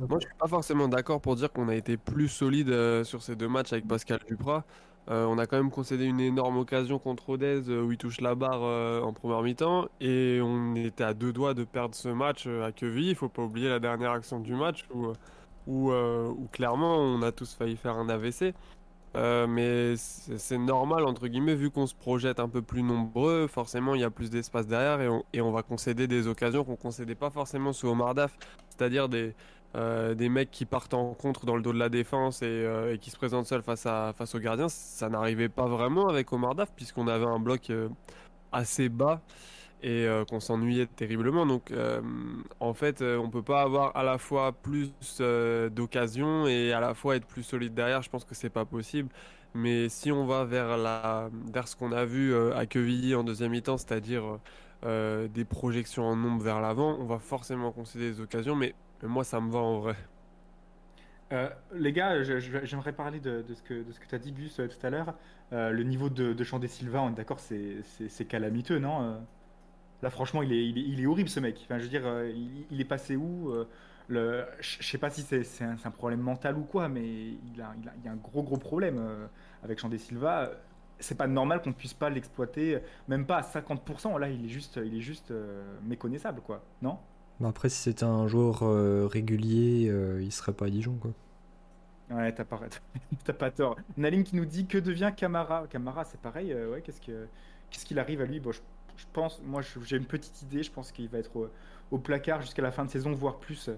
[0.08, 3.22] moi je suis pas forcément d'accord pour dire qu'on a été plus solide euh, sur
[3.22, 4.64] ces deux matchs avec Pascal Duprat.
[5.10, 8.22] Euh, on a quand même concédé une énorme occasion contre Rodez euh, où il touche
[8.22, 8.62] la barre
[9.04, 13.10] en première mi-temps et on était à deux doigts de perdre ce match à Quevilly.
[13.10, 14.86] Il faut pas oublier la dernière action du match
[15.68, 15.92] où
[16.54, 18.54] clairement on a tous failli faire un AVC.
[19.16, 23.94] Euh, mais c'est normal, entre guillemets, vu qu'on se projette un peu plus nombreux, forcément
[23.94, 25.00] il y a plus d'espace derrière
[25.34, 28.36] et on, va concéder des occasions qu'on concédait pas forcément sous Omar Daf,
[28.70, 29.36] c'est-à-dire des,
[29.76, 32.96] euh, des mecs qui partent en contre dans le dos de la défense et, euh,
[32.96, 34.70] et qui se présentent seuls face, à, face aux gardiens.
[34.70, 37.72] Ça n'arrivait pas vraiment avec Omar Daf, puisqu'on avait un bloc
[38.52, 39.22] assez bas
[39.84, 41.46] et euh, qu'on s'ennuyait terriblement.
[41.46, 42.02] Donc euh,
[42.60, 46.80] en fait, euh, on peut pas avoir à la fois plus euh, d'occasions et à
[46.80, 48.02] la fois être plus solide derrière.
[48.02, 49.10] Je pense que c'est pas possible.
[49.54, 53.52] Mais si on va vers la vers ce qu'on a vu à Quevilly en deuxième
[53.52, 54.40] mi-temps, c'est-à-dire
[54.84, 58.56] des projections en nombre vers l'avant, on va forcément concéder des occasions.
[58.56, 59.96] Mais, moi, ça me va en vrai.
[61.76, 65.14] Les gars, j'aimerais parler de, ce que, que tu as dit, Gus, tout à l'heure.
[65.52, 69.20] Le niveau de, de Chandé Silva, on est d'accord, c'est calamiteux, non
[70.04, 71.62] Là, franchement, il est, il est, il est horrible, ce mec.
[71.66, 73.68] Enfin, je veux dire, euh, il, il est passé où Euh,
[74.10, 77.04] le, Je sais pas si c'est un, problème mental ou quoi, mais
[77.54, 79.28] il a, il a, il y a un gros, gros problème euh,
[79.64, 80.52] avec Chandé Silva.
[81.00, 84.20] C'est pas normal qu'on puisse pas l'exploiter, même pas à 50%.
[84.20, 86.64] Là, il est juste, il est juste euh, méconnaissable, quoi.
[86.82, 87.00] Non?
[87.40, 91.14] Bah après, si c'était un joueur euh, régulier, euh, il serait pas à Dijon, quoi.
[92.10, 92.60] Ouais, t'as pas,
[93.24, 93.78] t'as pas tort.
[93.98, 95.68] Naline qui nous dit que devient Camara?
[95.68, 96.54] Camara, c'est pareil.
[96.54, 97.28] ouais, qu'est-ce que,
[97.70, 98.40] qu'est-ce qu'il arrive à lui?
[98.40, 98.60] Bon, je,
[98.98, 100.64] je pense, moi, j'ai une petite idée.
[100.64, 101.32] Je pense qu'il va être
[101.92, 103.70] au, placard jusqu'à la fin de saison, voire plus,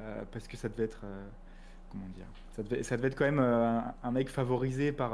[0.00, 1.26] euh, parce que ça devait être, euh,
[1.90, 5.12] comment dire, ça devait, être quand même euh, un, mec favorisé par,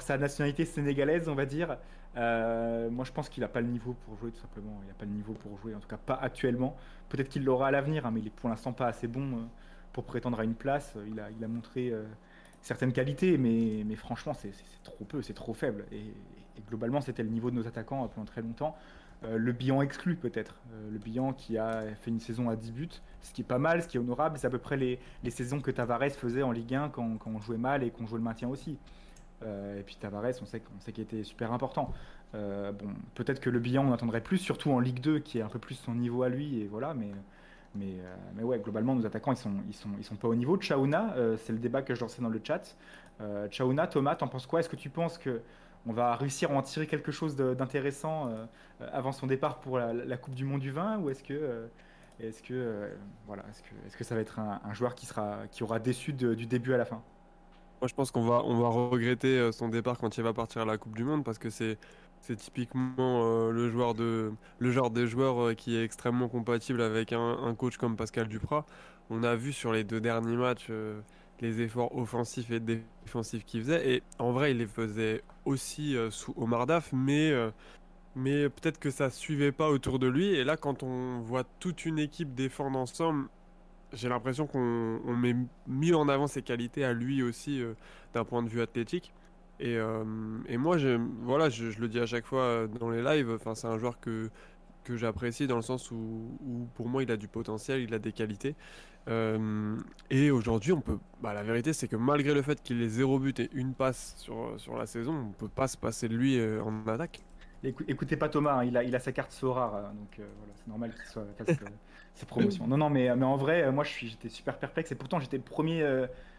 [0.00, 1.76] sa nationalité sénégalaise, on va dire.
[2.14, 4.80] Moi, je pense qu'il a pas le niveau pour jouer, tout simplement.
[4.86, 6.76] Il a pas le niveau pour jouer, en tout cas pas actuellement.
[7.08, 9.48] Peut-être qu'il l'aura à l'avenir, hein, mais il est pour l'instant pas assez bon.
[9.92, 10.94] pour prétendre à une place.
[11.06, 11.92] Il a, il a montré
[12.60, 14.52] certaines qualités, mais, franchement, c'est
[14.82, 15.86] trop peu, c'est trop faible.
[16.58, 18.76] Et globalement, c'était le niveau de nos attaquants euh, pendant très longtemps.
[19.24, 20.54] Euh, le bilan exclu, peut-être.
[20.72, 22.88] Euh, le bilan qui a fait une saison à 10 buts,
[23.22, 24.38] ce qui est pas mal, ce qui est honorable.
[24.38, 27.30] C'est à peu près les, les saisons que Tavares faisait en Ligue 1 quand, quand
[27.30, 28.78] on jouait mal et qu'on jouait le maintien aussi.
[29.40, 31.92] Et puis Tavares, on sait, sait qu'il était super important.
[32.32, 35.48] Bon, peut-être que le bilan, on attendrait plus, surtout en Ligue 2, qui est un
[35.48, 37.12] peu plus son niveau à lui, et voilà, mais.
[37.74, 37.94] Mais,
[38.34, 40.56] mais ouais, globalement, nos attaquants, ils sont, ils sont, ils sont pas au niveau.
[40.56, 42.76] Chaouna, euh, c'est le débat que je lançais dans le chat.
[43.50, 44.58] Chaouna, Thomas, t'en penses quoi?
[44.58, 45.40] Est-ce que tu penses que
[45.86, 48.46] on va réussir à en tirer quelque chose d'intéressant euh,
[48.92, 51.66] avant son départ pour la, Coupe du Monde du vin Ou est-ce que, euh,
[52.20, 52.94] est-ce euh,
[53.26, 56.12] voilà, est-ce que, est-ce que ça va être un, joueur qui, sera, qui aura déçu
[56.12, 57.02] du début à la fin?
[57.80, 60.62] Moi, je pense qu'on va, on va regretter euh, son départ quand il va partir
[60.62, 61.78] à la Coupe du Monde parce que c'est,
[62.20, 66.82] c'est typiquement euh, le, joueur de, le genre de joueur euh, qui est extrêmement compatible
[66.82, 68.66] avec un, coach comme Pascal Duprat.
[69.10, 71.00] On a vu sur les deux derniers matchs euh,
[71.40, 73.96] les efforts offensifs et défensifs qu'il faisait.
[73.96, 77.50] Et en vrai, il les faisait aussi euh, sous Omar Daf, mais, euh,
[78.16, 80.26] mais peut-être que ça suivait pas autour de lui.
[80.26, 83.28] Et là, quand on voit toute une équipe défendre ensemble,
[83.92, 85.34] j'ai l'impression qu'on on met
[85.66, 87.74] mieux en avant ses qualités à lui aussi euh,
[88.12, 89.12] d'un point de vue athlétique.
[89.60, 89.76] Et,
[90.46, 93.76] et moi, je, voilà, je, le dis à chaque fois dans les lives, c'est un
[93.76, 94.30] joueur que,
[94.84, 98.12] que j'apprécie dans le sens où pour moi il a du potentiel, il a des
[98.12, 98.54] qualités.
[99.08, 99.76] Euh,
[100.10, 103.18] et aujourd'hui, on peut, bah, la vérité c'est que malgré le fait qu'il ait zéro
[103.18, 106.38] but et une passe sur, sur la saison, on peut pas se passer de lui
[106.38, 107.20] euh, en attaque.
[107.64, 110.52] Écou- Écoutez pas Thomas, hein, il, a, il a sa carte Sora, euh, donc voilà,
[110.54, 111.56] c'est normal qu'il soit fasse
[112.14, 112.66] ses promotions.
[112.66, 115.84] Non, non, mais, mais en vrai, moi j'étais super perplexe et pourtant j'étais le premier,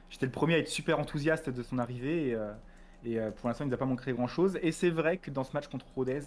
[0.09, 2.37] j'étais le premier à être super enthousiaste de son arrivée
[3.05, 4.59] et, pour l'instant il ne nous a pas montré grand chose.
[4.61, 6.21] Et c'est vrai que dans ce match contre Rodez,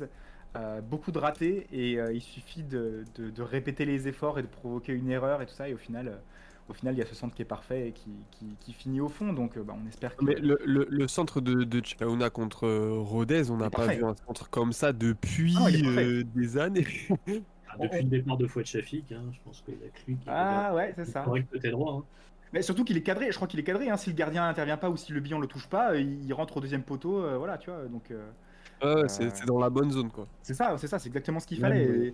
[0.56, 4.42] euh, beaucoup de ratés et euh, il suffit de, de- de répéter les efforts et
[4.42, 6.16] de provoquer une erreur et tout ça et au final, euh,
[6.68, 9.00] au final il y a ce centre qui est parfait et qui, qui- qui finit
[9.00, 9.32] au fond.
[9.32, 10.24] Donc euh, bah, on espère que.
[10.24, 14.14] Mais le, le- le centre de, de Chauna contre Rodez, on n'a pas vu un
[14.26, 16.86] centre comme ça depuis Ah, euh, des années.
[17.68, 20.16] Ah, depuis le départ de Fouad Chafik, hein, je pense qu'il y a que lui
[20.16, 21.22] qui Ah ouais, c'est ça.
[21.22, 21.94] correct côté droit.
[21.94, 22.04] hein.
[22.52, 23.96] Mais surtout qu'il est cadré, je crois qu'il est cadré, hein.
[23.96, 26.58] si le gardien n'intervient pas ou si le billon le touche pas, il il rentre
[26.58, 28.30] au deuxième poteau, euh, voilà, tu vois, donc euh,
[28.82, 30.28] Ouais, c'est c'est dans la bonne zone quoi.
[30.42, 31.86] c'est ça, c'est ça, c'est exactement ce qu'il fallait.
[31.86, 32.10] euh,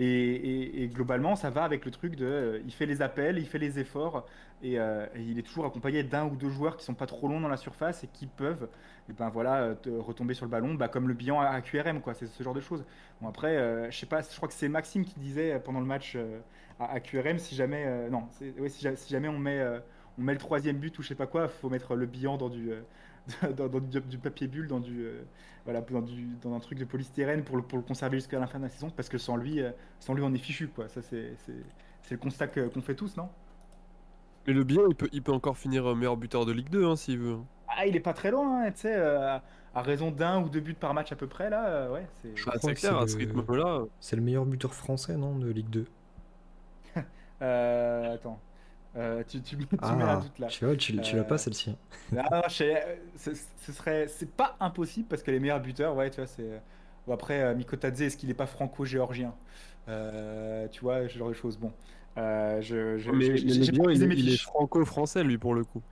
[0.00, 3.36] Et, et- et globalement, ça va avec le truc de, euh, il fait les appels,
[3.38, 4.26] il fait les efforts,
[4.62, 7.26] et, euh, et il est toujours accompagné d'un ou deux joueurs qui sont pas trop
[7.28, 8.68] longs dans la surface et qui peuvent,
[9.08, 12.00] et ben voilà, euh, te- retomber sur le ballon, bah, comme le bilan à QRM,
[12.00, 12.84] quoi, c'est ce genre de choses.
[13.20, 15.80] Bon après, euh, je sais pas, je crois que c'est Maxime qui disait euh, pendant
[15.80, 16.38] le match euh,
[16.78, 18.28] à, à QRM, si jamais, euh, non,
[18.60, 19.80] ouais, si, ja- si jamais on met, euh,
[20.16, 22.48] on met le troisième but ou je sais pas quoi, faut mettre le bilan dans
[22.50, 22.82] du, euh,
[23.56, 25.22] dans, dans du, du papier bulle, dans du, euh,
[25.64, 28.46] voilà, dans, du, dans un truc de polystyrène pour le, pour le conserver jusqu'à la
[28.46, 30.88] fin de la saison, parce que sans lui, euh, sans lui on est fichu, quoi.
[30.88, 31.54] Ça c'est, c'est,
[32.02, 33.28] c'est le constat qu'on fait tous, non?
[34.48, 36.84] Mais le bien, il peut, il peut encore finir euh, meilleur buteur de Ligue 2
[36.86, 37.38] hein, s'il veut.
[37.66, 39.36] Ah, il est pas très loin, hein, tu sais, euh,
[39.74, 42.28] à- raison d'un ou deux buts par match à peu près, là, euh, ouais, c'est...
[42.34, 43.84] Je crois que clair, à le- ce rythme-là.
[44.00, 45.86] C'est le meilleur buteur français, non, de Ligue 2
[47.42, 48.40] Euh, attends,
[48.96, 50.54] Euh, tu, tu, tu mets un Ah, doute là.
[50.54, 51.76] tu vois, tu, tu l'as Euh, pas celle-ci.
[52.16, 56.10] Ah, je sais, euh, ce, serait, c'est pas impossible parce que les meilleurs buteurs, ouais,
[56.10, 56.62] tu vois, c'est.
[57.06, 59.34] Ou après, euh, Mikotadze, est-ce qu'il est pas franco-géorgien?
[59.88, 61.58] Euh, Tu vois, ce genre de choses.
[61.58, 61.72] Bon,
[62.18, 63.26] Euh, je, je, Mais,
[63.70, 65.82] bien, il, est- il franco-français lui pour le coup.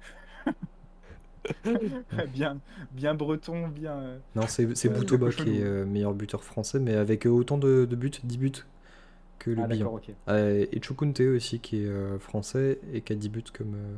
[2.29, 3.99] bien, bien breton, bien.
[3.99, 7.87] euh, Non, c'est Boutoba qui est euh, meilleur buteur français, mais avec euh, autant de,
[7.87, 8.53] de buts, 10 buts
[9.47, 10.01] que le Ah, bilan.
[10.29, 13.97] Euh, et Chukunte aussi, qui est euh, français et qui a 10 buts comme euh,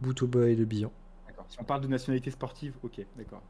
[0.00, 0.92] Boutoba et le bilan.
[1.26, 1.46] D'accord.
[1.48, 3.42] Si on parle de nationalité sportive, ok, d'accord.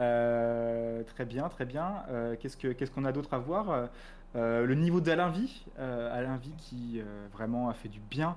[0.00, 2.04] Euh, très bien, très bien.
[2.40, 3.88] Qu'est-ce que qu'est-ce qu'on a d'autre à voir?
[4.34, 7.00] Le niveau d'Alain Vie, Alain Vie qui
[7.32, 8.36] vraiment a fait du bien,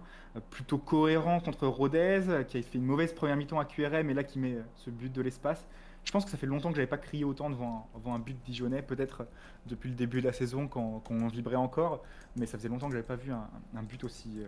[0.51, 4.23] plutôt cohérent contre Rodez, qui a fait une mauvaise première mi-temps à QRM et là
[4.23, 5.65] qui met ce but de l'espace.
[6.05, 8.19] Je pense que ça fait longtemps que j'avais pas crié autant devant un, devant un
[8.19, 9.27] but dijonnais, peut-être
[9.65, 12.03] depuis le début de la saison quand, on vibrait encore,
[12.35, 14.47] mais ça faisait longtemps que j'avais pas vu un, un but aussi, euh,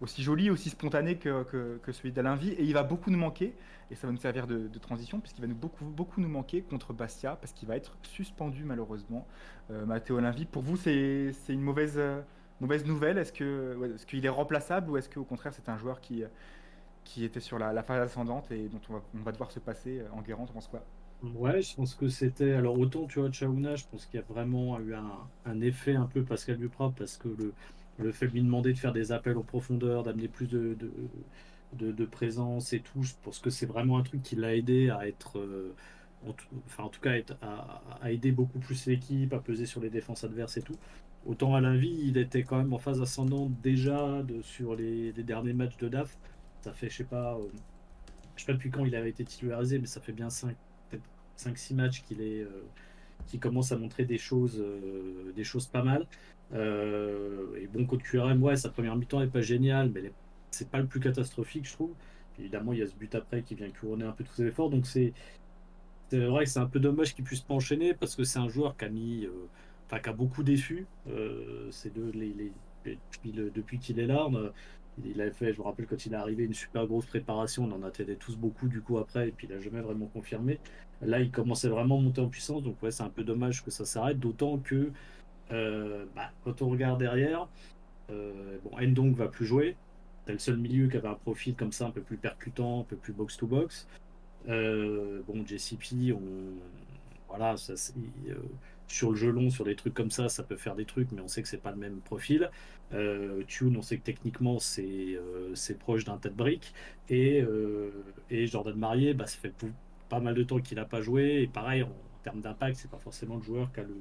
[0.00, 2.12] aussi joli, aussi spontané que, que, que celui.
[2.18, 3.54] Et il va beaucoup nous manquer,
[3.90, 6.94] et ça va nous servir de, transition, puisqu'il va nous beaucoup, beaucoup nous manquer contre
[6.94, 9.26] Bastia, parce qu'il va être suspendu malheureusement.
[9.70, 12.22] Euh, Matteo Alain Vie, pour vous, c'est une mauvaise, euh,
[12.60, 13.18] mauvaise nouvelle?
[13.18, 13.32] Est-ce
[14.06, 16.24] qu'il est remplaçable ou est-ce qu'au contraire c'est un joueur qui,
[17.04, 19.60] qui était sur la, la phase ascendante et dont on va, on va devoir se
[19.60, 20.84] passer euh, en Guérant, tu penses quoi?
[21.32, 22.52] Ouais, je pense que c'était.
[22.52, 26.06] Alors, autant, tu vois, Chaouna, je pense qu'il y a vraiment eu un, effet un
[26.06, 27.52] peu Pascal Duprat parce que le,
[27.98, 30.76] le fait de lui demander de faire des appels en profondeur, d'amener plus de,
[31.72, 35.08] de, présence et tout, je pense que c'est vraiment un truc qui l'a aidé à
[35.08, 35.38] être.
[35.38, 35.74] euh,
[36.66, 40.56] enfin, en tout cas, à, aider beaucoup plus l'équipe, à peser sur les défenses adverses
[40.58, 40.76] et tout.
[41.26, 45.76] Autant à l'invie, il était quand même en phase ascendante déjà sur les, derniers matchs
[45.78, 46.18] de DAF.
[46.62, 47.48] Ça fait, je sais pas, euh,
[48.36, 50.73] je sais pas depuis quand il avait été titularisé, mais ça fait bien 5 peut-être
[51.36, 52.64] 5-6 matchs qu'il est euh,
[53.26, 56.06] qui commence à montrer des choses euh, des choses pas mal.
[56.52, 60.12] Euh, et bon contre QRM ouais sa première mi-temps est pas géniale mais
[60.50, 61.94] c'est pas le plus catastrophique je trouve.
[62.38, 64.70] Évidemment il y a ce but après qui vient couronner un peu tous ses efforts
[64.70, 65.14] donc c'est
[66.10, 68.48] c'est vrai que c'est un peu dommage qu'il puisse pas enchaîner parce que c'est un
[68.48, 69.26] joueur qui a mis
[70.02, 72.52] qui a beaucoup déçu euh, ces deux les, les-
[72.84, 74.28] depuis, depuis qu'il est là
[75.04, 77.64] il avait fait, je me rappelle quand il est arrivé, une super grosse préparation.
[77.64, 80.58] On en attendait tous beaucoup du coup après, et puis il a jamais vraiment confirmé.
[81.02, 83.70] Là, il commençait vraiment à monter en puissance, donc ouais, c'est un peu dommage que
[83.70, 84.18] ça s'arrête.
[84.20, 84.90] D'autant que
[85.52, 87.48] euh, bah, quand on regarde derrière,
[88.10, 89.76] euh, bon, Ndong va plus jouer.
[90.26, 92.84] C'est le seul milieu qui avait un profil comme ça, un peu plus percutant, un
[92.84, 93.86] peu plus box to box.
[94.48, 96.20] Euh, bon, JCP, on
[97.28, 97.94] voilà, ça, c'est-
[98.28, 98.34] euh,
[98.88, 101.20] sur le jeu long, sur des trucs comme ça, ça peut faire des trucs, mais
[101.20, 102.50] on sait que c'est pas le même profil.
[102.92, 106.74] Euh, Tune, on sait que techniquement c'est euh, proche d'un tête brique.
[107.08, 107.90] Et, euh,
[108.30, 109.52] et Jordan Marié, bah, ça fait
[110.08, 111.42] pas mal de temps qu'il n'a pas joué.
[111.42, 111.92] Et pareil, en,
[112.22, 113.96] termes d'impact, c'est pas forcément le joueur qui a le,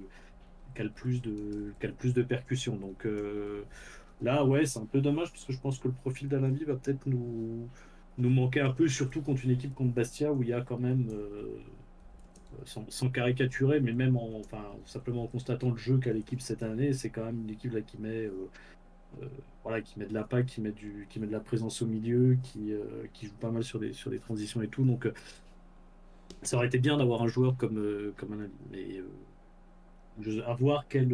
[0.75, 2.75] qui a le plus de, qui a le plus de percussion.
[2.77, 3.63] Donc euh,
[4.21, 6.75] là, ouais, c'est un peu dommage parce que je pense que le profil d'Alain va
[6.75, 7.67] peut-être nous,
[8.17, 10.79] nous manquer un peu, surtout contre une équipe contre Bastia où il y a quand
[10.79, 11.09] même.
[12.65, 16.93] Sans, caricaturer, mais même en, enfin, simplement en constatant le jeu qu'a l'équipe cette année,
[16.93, 18.49] c'est quand même une équipe qui met, euh,
[19.21, 19.27] euh,
[19.63, 22.37] voilà, qui met de l'impact, qui met du, qui met de la présence au milieu,
[22.43, 24.83] qui, euh, joue pas mal sur des, sur des transitions et tout.
[24.83, 25.07] Donc,
[26.41, 29.01] ça aurait été bien d'avoir un joueur comme, comme un, mais
[30.45, 31.09] à voir quel,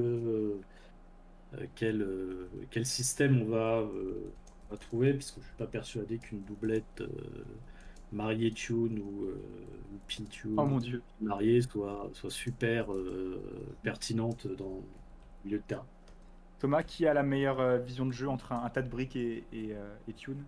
[2.84, 7.04] système on va, on va trouver, parce que je suis pas persuadé qu'une doublette.
[8.12, 9.42] Marié Tune ou, euh,
[9.94, 11.02] ou Pin Tune Oh mon Dieu.
[11.22, 13.42] marié soit, soit super euh,
[13.84, 15.86] pertinente dans le milieu de terrain.
[16.60, 19.16] Thomas, qui a la meilleure euh, vision de jeu entre un, un tas de briques
[19.16, 20.44] et, et, euh, et Tune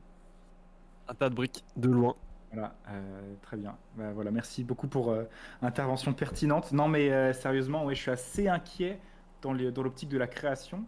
[1.07, 2.15] Un tas de briques de loin.
[2.51, 3.77] Voilà, euh, très bien.
[3.95, 5.23] Bah, voilà, merci beaucoup pour euh,
[5.61, 6.73] intervention pertinente.
[6.73, 8.99] Non, mais euh, sérieusement, ouais, je suis assez inquiet
[9.41, 10.83] dans les- dans l'optique de la création.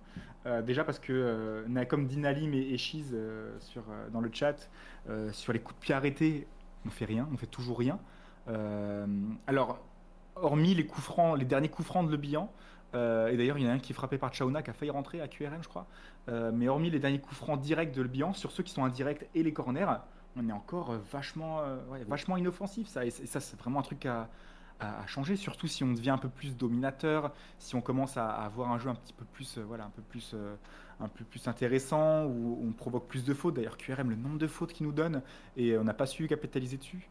[0.46, 2.78] Euh, déjà parce que, euh, na- comme dit Nalim et, et
[3.14, 4.70] euh, sur, euh, dans le chat,
[5.10, 6.48] euh, sur les coups de pied arrêtés,
[6.86, 8.00] on fait rien, on fait toujours rien.
[8.48, 9.06] Euh,
[9.48, 9.80] alors,
[10.36, 12.52] hormis les coups francs, les derniers coups francs de Le Bihan,
[12.96, 14.74] euh, et d'ailleurs, il y en a un qui est frappé par Chauna qui a
[14.74, 15.88] failli rentrer à QRM, je crois.
[16.30, 18.84] Euh, mais hormis les derniers coups francs directs de Le Bihan, sur ceux qui sont
[18.84, 19.88] indirects et les corners,
[20.36, 21.62] on est encore vachement,
[22.38, 22.88] inoffensif.
[22.88, 24.30] Ça, et, ça, c'est vraiment un truc à,
[25.08, 28.78] changer, surtout si on devient un peu plus dominateur, si on commence à, avoir un
[28.78, 30.36] jeu un petit peu plus, voilà, un peu plus,
[31.00, 33.56] un peu plus intéressant, où on provoque plus de fautes.
[33.56, 35.22] D'ailleurs, QRM, le nombre de fautes qu'il nous donne,
[35.58, 37.10] et on n'a pas su capitaliser dessus.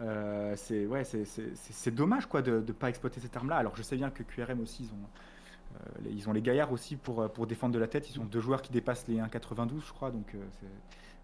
[0.00, 3.56] Euh, c'est ouais, c'est- dommage quoi de ne pas exploiter cette arme-là.
[3.56, 6.72] Alors je sais bien que QRM aussi, ils ont, euh, les- ils ont les gaillards
[6.72, 8.10] aussi pour, euh, pour défendre de la tête.
[8.10, 10.66] Ils ont deux joueurs qui dépassent les 1,92 je crois, donc euh, c'est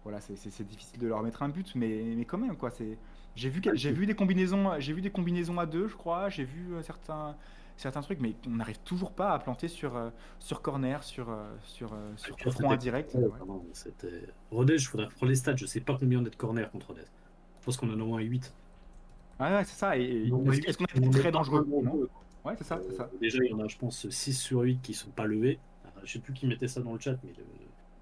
[0.03, 2.71] voilà, c'est- difficile de leur mettre un but, mais, mais quand même quoi.
[2.71, 2.97] C'est
[3.35, 6.29] j'ai vu j'ai vu des combinaisons, j'ai vu des combinaisons à deux, je crois.
[6.29, 7.35] J'ai vu euh, certains
[7.77, 11.43] certains trucs, mais on n'arrive toujours pas à planter sur euh, sur corner, sur euh,
[11.63, 13.15] sur euh, sur coup franc indirect.
[13.15, 13.29] Ouais,
[13.73, 15.55] c'était- Rodez, je faudrait reprendre les stats.
[15.55, 17.05] Je sais pas combien on est de corner contre Rodez.
[17.59, 18.53] Je pense qu'on en a au moins 8.
[19.39, 19.97] Ah ouais, c'est ça.
[19.97, 21.65] Et, est-ce qu'on a été est très dangereux?
[21.67, 22.07] non.
[22.43, 23.03] Ouais, c'est ça, c'est ça.
[23.03, 25.59] Euh, Déjà, il y en a, je pense, 6 sur 8 qui sont pas levés.
[25.83, 27.43] Alors, je sais plus qui mettait ça dans le chat, mais le...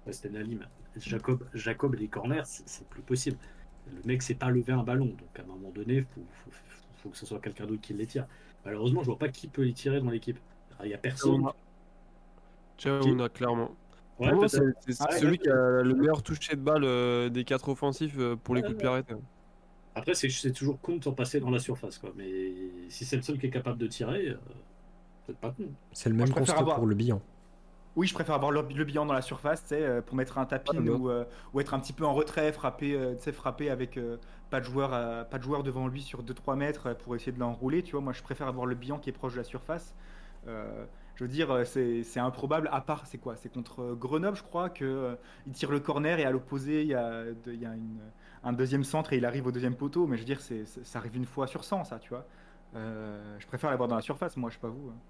[0.06, 0.66] ouais, c'était Nalim.
[0.96, 3.36] Jacob, Jacob et les corners, c'est plus possible.
[3.86, 6.50] Le mec s'est pas levé un ballon, donc à un moment donné, il faut, faut,
[6.96, 8.26] faut que ce soit quelqu'un d'autre qui les tire.
[8.64, 10.38] Malheureusement, je vois pas qui peut les tirer dans l'équipe.
[10.82, 11.44] Il y a personne.
[12.78, 13.70] Ciao, Qui- on a clairement.
[14.18, 14.48] Ouais, peut-être.
[14.50, 15.38] c'est c'est Ah ouais, celui ouais.
[15.38, 18.74] qui a le meilleur toucher de balle euh, des quatre offensifs euh, pour les coups
[18.74, 19.14] de pied arrêtés.
[19.94, 22.12] Après, c'est c'est toujours con de s'en passer dans la surface, quoi.
[22.16, 22.52] Mais
[22.88, 24.36] si c'est le seul qui est capable de tirer, euh,
[25.26, 25.64] c'est pas con.
[25.92, 27.20] C'est le Moi, même constat avoir- pour le bilan.
[27.96, 30.72] Oui, je préfère avoir le, le bilan dans la surface, euh, pour mettre un tapin
[30.76, 34.16] Ah, ou, euh, ou être un petit peu en retrait, frapper, euh, frapper avec euh,
[34.48, 34.90] pas de joueur,
[35.28, 37.82] pas de joueur devant lui sur 2-3 mètres pour essayer de l'enrouler.
[37.82, 39.94] Tu vois, moi, je préfère avoir le bilan qui est proche de la surface.
[41.16, 42.68] Je veux dire, c'est improbable.
[42.72, 43.36] À part, c'est quoi?
[43.36, 45.14] C'est contre Grenoble, je crois, que euh,
[45.46, 48.00] il tire le corner et à l'opposé, il y a, de- il y a une-
[48.42, 50.06] un deuxième centre et il arrive au deuxième poteau.
[50.06, 52.26] Mais je veux dire, ça arrive une fois sur 100, ça, tu vois.
[52.74, 54.90] Je préfère l'avoir dans la surface, moi, je sais pas vous.
[54.90, 55.00] hein.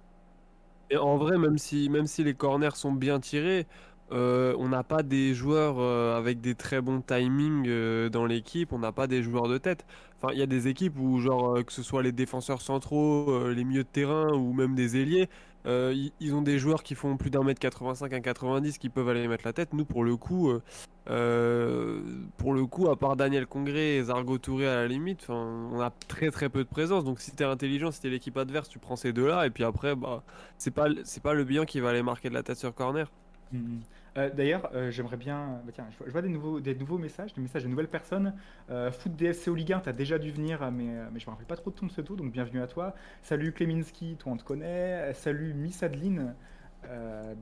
[0.90, 1.88] Et en vrai, même si,
[2.24, 3.66] les corners sont bien tirés,
[4.12, 8.72] euh, on n'a pas des joueurs euh, avec des très bons timings euh, dans l'équipe,
[8.72, 9.86] on n'a pas des joueurs de tête.
[10.20, 13.64] Enfin, il y a des équipes où, genre, que ce soit les défenseurs centraux, les
[13.64, 15.28] milieux de terrain ou même des ailiers,
[15.66, 19.08] euh, ils, ont des joueurs qui font plus d'un mètre 85, un 90 qui peuvent
[19.08, 19.74] aller mettre la tête.
[19.74, 20.62] Nous, pour le coup, euh,
[21.10, 22.00] euh,
[22.38, 25.90] pour le coup, à part Daniel Congré et Zargo Touré à la limite, on a
[26.08, 27.04] très très peu de présence.
[27.04, 29.94] Donc, si t'es intelligent, si t'es l'équipe adverse, tu prends ces deux-là et puis après,
[29.94, 30.22] bah
[30.56, 30.88] c'est pas
[31.22, 33.10] pas le bilan qui va aller marquer de la tête sur corner.
[33.52, 33.80] Mhm.
[34.18, 35.60] Euh, D'ailleurs, euh, j'aimerais bien.
[35.64, 38.34] bah tiens, je vois, des, nouveaux, des nouveaux messages, des messages de nouvelles personnes.
[38.70, 41.30] Euh, Foot DFC au Ligue 1, t'as déjà dû venir, mais, euh, mais je me
[41.30, 42.94] rappelle pas trop de ton pseudo, donc bienvenue à toi.
[43.22, 45.12] Salut Kleminski, toi on te connaît.
[45.14, 46.34] Salut Miss Adeline.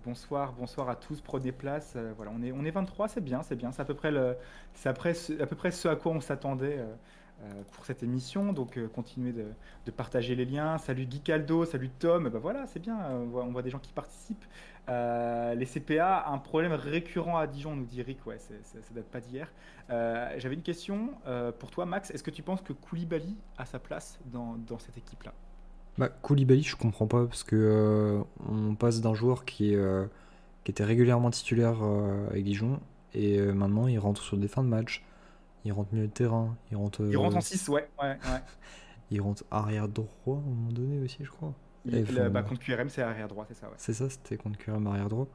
[0.05, 1.97] Bonsoir, bonsoir à tous, prenez place.
[2.17, 3.73] Voilà, on est, on est 23, c'est bien, c'est bien.
[3.73, 4.37] C'est à peu près le,
[4.75, 6.79] c'est après ce- à peu près ce à quoi on s'attendait.
[7.41, 10.77] Euh, pour cette émission, donc euh, continuez de, partager les liens.
[10.77, 14.45] Salut Guy Caldo, salut Tom, ben voilà, c'est bien, on voit, des gens qui participent.
[14.89, 19.07] Euh, les CPA, un problème récurrent à Dijon, nous dit Rick, ouais, c'est- ça date
[19.07, 19.53] pas d'hier.
[19.89, 21.11] J'avais une question
[21.61, 22.11] pour toi, Max.
[22.11, 25.33] Est-ce que tu penses que Koulibaly a sa place dans, cette équipe-là?
[25.97, 29.77] Bah, Koulibaly, je comprends pas parce que on passe d'un joueur qui,
[30.65, 31.83] qui était régulièrement titulaire
[32.31, 32.81] avec Dijon
[33.15, 35.05] et maintenant il rentre sur des fins de match.
[35.65, 37.89] Il rentre milieu de terrain, il rentre, Il rentre euh, en 6, ouais.
[38.01, 38.17] ouais, ouais.
[39.11, 41.53] il rentre arrière droit à un moment donné aussi, je crois.
[41.85, 43.75] Il- le- bah, contre QRM, c'est arrière droit, c'est ça, ouais.
[43.77, 45.27] C'est ça, c'était contre QRM arrière droit.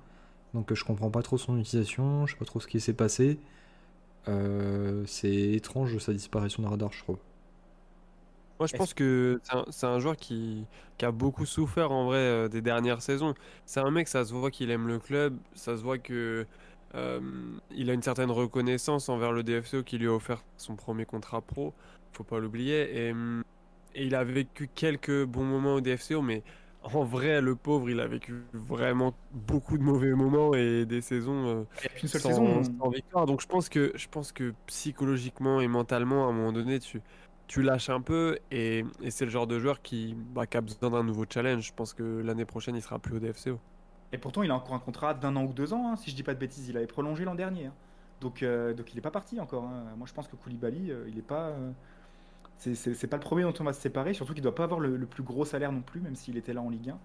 [0.54, 2.94] Donc euh, je comprends pas trop son utilisation, je sais pas trop ce qui s'est
[2.94, 3.40] passé.
[4.28, 7.18] Euh, c'est étrange sa disparition de radar, je trouve.
[8.60, 10.66] Moi, je pense que c'est un, joueur qui,
[10.98, 13.34] qui a beaucoup souffert en vrai euh, des dernières saisons.
[13.66, 16.46] C'est un mec, ça se voit qu'il aime le club, ça se voit que
[16.96, 17.20] euh,
[17.72, 21.42] il a une certaine reconnaissance envers le DFCO qui lui a offert son premier contrat
[21.42, 21.74] pro,
[22.12, 23.08] faut pas l'oublier.
[23.08, 23.14] Et,
[23.96, 26.44] et il a vécu quelques bons moments au DFCO, mais
[26.84, 31.48] en vrai, le pauvre, il a vécu vraiment beaucoup de mauvais moments et des saisons
[31.48, 32.64] euh, a qu'une seule sans, saison.
[32.64, 33.26] sans victoire.
[33.26, 37.02] Donc je pense que je pense que psychologiquement et mentalement, à un moment donné, tu,
[37.48, 40.62] tu lâches un peu et, et c'est le genre de joueur qui, bah, qui a
[40.62, 41.66] besoin d'un nouveau challenge.
[41.68, 43.60] Je pense que l'année prochaine, il sera plus au DFCO.
[44.14, 46.16] Et pourtant, il a encore un contrat d'un an ou deux ans, hein, si je
[46.16, 46.70] dis pas de bêtises.
[46.70, 47.66] Il avait prolongé l'an dernier.
[47.68, 47.74] hein.
[48.22, 49.66] Donc, euh, donc il n'est pas parti encore.
[49.66, 49.84] hein.
[49.98, 51.50] Moi, je pense que Koulibaly, euh, il n'est pas.
[51.50, 51.72] euh,
[52.60, 54.14] c'est- pas le premier dont on va se séparer.
[54.14, 56.62] Surtout qu'il doit pas avoir le, plus gros salaire non plus, même s'il était là
[56.62, 57.00] en Ligue 1.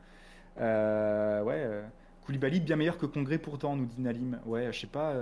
[0.61, 1.83] Euh, ouais.
[2.27, 4.39] Koulibaly, bien meilleur que Congré pourtant, nous dit Nalim.
[4.47, 5.15] Ouais, je sais pas.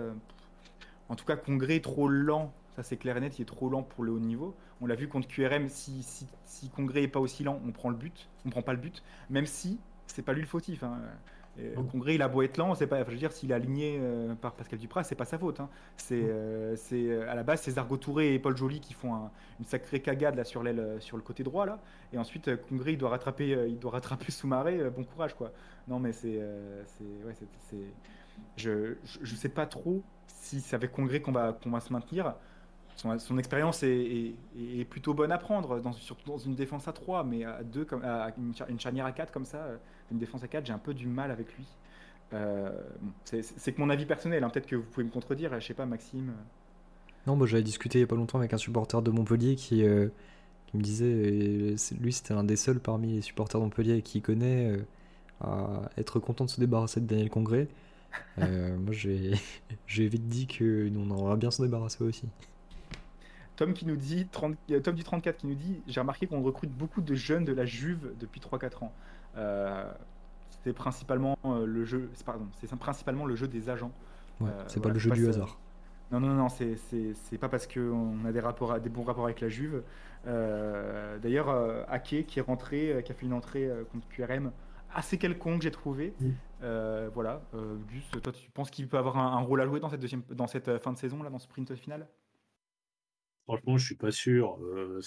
[1.08, 2.52] en tout cas, Congré trop lent.
[2.76, 3.38] Ça, c'est clair et net.
[3.38, 4.54] Il est trop lent pour le haut niveau.
[4.80, 5.68] On l'a vu contre QRM.
[5.68, 8.28] Si, si, si Congré est pas aussi lent, on prend le but.
[8.44, 9.02] On prend pas le but.
[9.30, 10.82] Même si c'est pas lui le fautif.
[11.58, 11.84] Et Non.
[11.84, 13.02] Congré, il a beau être lent, c'est pas.
[13.04, 15.58] Je veux dire, s'il est aligné euh, par Pascal Duprat, c'est pas sa faute.
[15.60, 15.68] hein.
[15.96, 19.14] C'est, euh, c'est euh, à la base, c'est Zargo Touré et Paul Joly qui font
[19.14, 21.80] un- une sacrée cagade là sur l'aile, euh, sur le côté droit là.
[22.12, 24.78] Et ensuite, euh, Congré, il doit rattraper, euh, il doit rattraper Soumaré.
[24.80, 25.50] euh, bon courage quoi.
[25.88, 27.94] Non mais c'est, euh, c'est, ouais, c'est, c'est-
[28.56, 31.92] je, je, je sais pas trop si c'est avec Congré qu'on va, qu'on va se
[31.92, 32.34] maintenir.
[32.96, 34.34] Son, expérience est,
[34.88, 38.02] plutôt bonne à prendre, dans, surtout dans une défense à 3, mais à 2, comme,
[38.02, 39.76] à une, char- une charnière à 4 comme ça, euh,
[40.10, 41.66] une défense à 4, j'ai un peu du mal avec lui.
[42.32, 42.70] Euh,
[43.24, 45.84] c'est que mon avis personnel, hein, peut-être que vous pouvez me contredire, je sais pas,
[45.84, 46.32] Maxime.
[47.26, 49.84] Non, bah, j'avais discuté il y a pas longtemps avec un supporter de Montpellier qui,
[49.84, 50.08] euh,
[50.74, 54.76] me disait, lui c'était un des seuls parmi les supporters de Montpellier qui connaît
[55.40, 57.68] à être content de se débarrasser de Daniel Congré.
[58.38, 62.28] Moi j'ai vite dit que on aimerait bien s'en débarrasser aussi.
[63.56, 66.42] Tom qui nous dit, 30 euh, Tom du 34 qui nous dit, j'ai remarqué qu'on
[66.42, 68.92] recrute beaucoup de jeunes de la Juve depuis 3-4 ans.
[69.36, 69.90] Euh,
[70.64, 73.92] c'est principalement euh, le jeu, c'est- pardon, c'est principalement le jeu des agents.
[74.40, 75.58] Ouais, Euh, c'est voilà, pas le jeu pas du hasard.
[76.12, 79.02] Non, non, non, c'est- c'est c'est pas parce qu'on a des, rapports, à- des bons
[79.02, 79.82] rapports avec la Juve.
[80.26, 81.48] Euh, D'ailleurs,
[81.88, 84.52] Ake qui est rentré, qui a fait une entrée contre QRM
[84.94, 86.14] assez quelconque, j'ai trouvé.
[86.20, 86.28] Mm.
[86.62, 87.42] Euh, voilà.
[87.54, 90.00] Euh, Gus, toi, tu penses qu'il peut avoir un, un rôle à jouer dans cette,
[90.00, 92.06] deuxième, dans cette fin de saison, là, dans ce sprint final?
[93.46, 94.58] Franchement, je suis pas sûr.
[94.62, 95.00] Euh,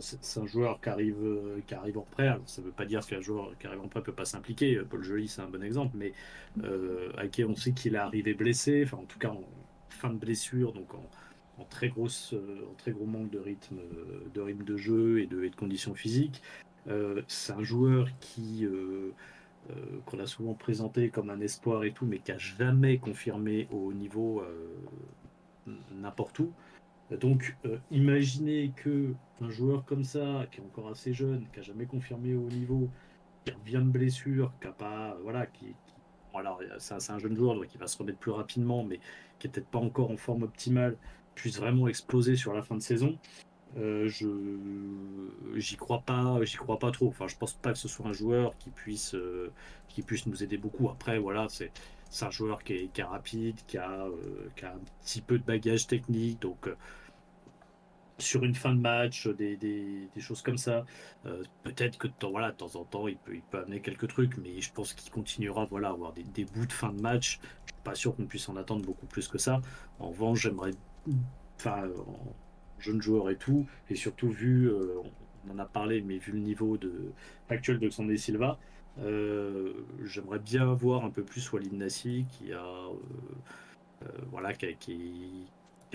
[0.00, 2.36] c'est un joueur qui arrive, euh, qui arrive en prêt.
[2.46, 4.76] Ça veut pas dire qu'un joueur qui arrive en prêt peut pas s'impliquer.
[4.76, 5.96] Euh, Paul Joly, c'est un bon exemple.
[5.96, 6.12] Mais
[6.62, 8.82] euh, Ake, on sait qu'il est arrivé blessé.
[8.84, 9.44] Enfin, en tout cas, en
[9.88, 10.92] fin de blessure, donc
[11.58, 13.78] en, très, grosse, en très gros manque de rythme,
[14.32, 16.42] de rythme de jeu et de, et de conditions physiques.
[17.28, 18.66] C'est un joueur qui
[20.04, 23.92] qu'on a souvent présenté comme un espoir et tout, mais qui a jamais confirmé au
[23.92, 24.42] niveau
[25.92, 26.52] n'importe où.
[27.16, 31.62] Donc, euh, imaginez que un joueur comme ça, qui est encore assez jeune, qui a
[31.62, 32.90] jamais confirmé au niveau,
[33.44, 35.94] qui revient de blessure, qui a pas, voilà, qui, qui-
[36.78, 39.00] c'est un, jeune joueur donc il va se remettre plus rapidement, mais
[39.38, 40.96] qui est peut-être pas encore en forme optimale,
[41.34, 43.18] puisse vraiment exploser sur la fin de saison.
[43.76, 44.28] Euh, je
[45.56, 48.12] j'y crois pas j'y crois pas trop enfin je pense pas que ce soit un
[48.12, 49.52] joueur qui puisse euh,
[49.88, 51.72] qui puisse nous aider beaucoup après voilà c'est
[52.22, 55.38] un joueur qui est, qui est rapide qui a, euh, qui a un petit peu
[55.38, 56.68] de bagage technique donc
[58.18, 60.84] sur une fin de match des, des, des choses comme ça.
[61.26, 63.80] Euh, peut-être que de temps, voilà, de temps en temps il peut, il peut amener
[63.80, 66.92] quelques trucs mais je pense qu'il continuera voilà, à avoir des, des bouts de fin
[66.92, 67.40] de match.
[67.66, 69.60] Je suis pas sûr qu'on puisse en attendre beaucoup plus que ça.
[69.98, 70.72] En revanche j'aimerais
[71.58, 72.34] enfin en
[72.78, 74.96] jeune joueur et tout et surtout vu euh,
[75.48, 77.12] on en a parlé mais vu le niveau de
[77.48, 78.58] actuel de Xandé Silva
[78.98, 79.72] euh,
[80.04, 82.94] j'aimerais bien voir un peu plus Walid Nassi qui a euh,
[84.02, 85.50] euh, voilà qui-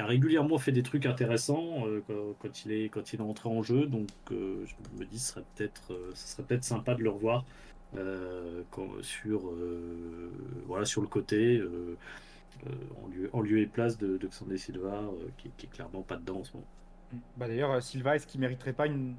[0.06, 2.02] régulièrement fait des trucs intéressants euh,
[2.40, 5.34] quand, il est quand il est entré en jeu donc euh, je me dis ce
[5.34, 7.46] serait peut-être serait peut-être sympa de le revoir
[7.98, 8.64] euh,
[9.02, 9.52] sur
[10.68, 11.62] voilà sur le côté
[12.66, 15.04] en, lieu, en lieu et place de, Xandé Silva
[15.38, 16.68] qui, est clairement pas dedans en ce moment.
[17.38, 19.16] Bah d'ailleurs, Silva, est-ce qu'il mériterait pas une...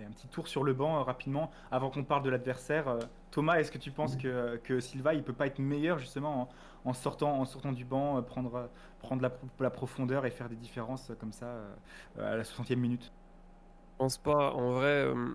[0.00, 2.98] un petit tour sur le banc euh, rapidement avant qu'on parle de l'adversaire euh,
[3.30, 6.42] Thomas, est-ce que tu penses que, que Silva, il peut pas être meilleur justement
[6.84, 8.66] en, en sortant, en sortant du banc, euh, prendre, euh,
[8.98, 11.74] prendre la, pro- la profondeur et faire des différences euh, comme ça euh,
[12.18, 13.12] à la 60e minute?
[13.92, 14.52] Je pense pas.
[14.52, 15.34] En vrai, euh,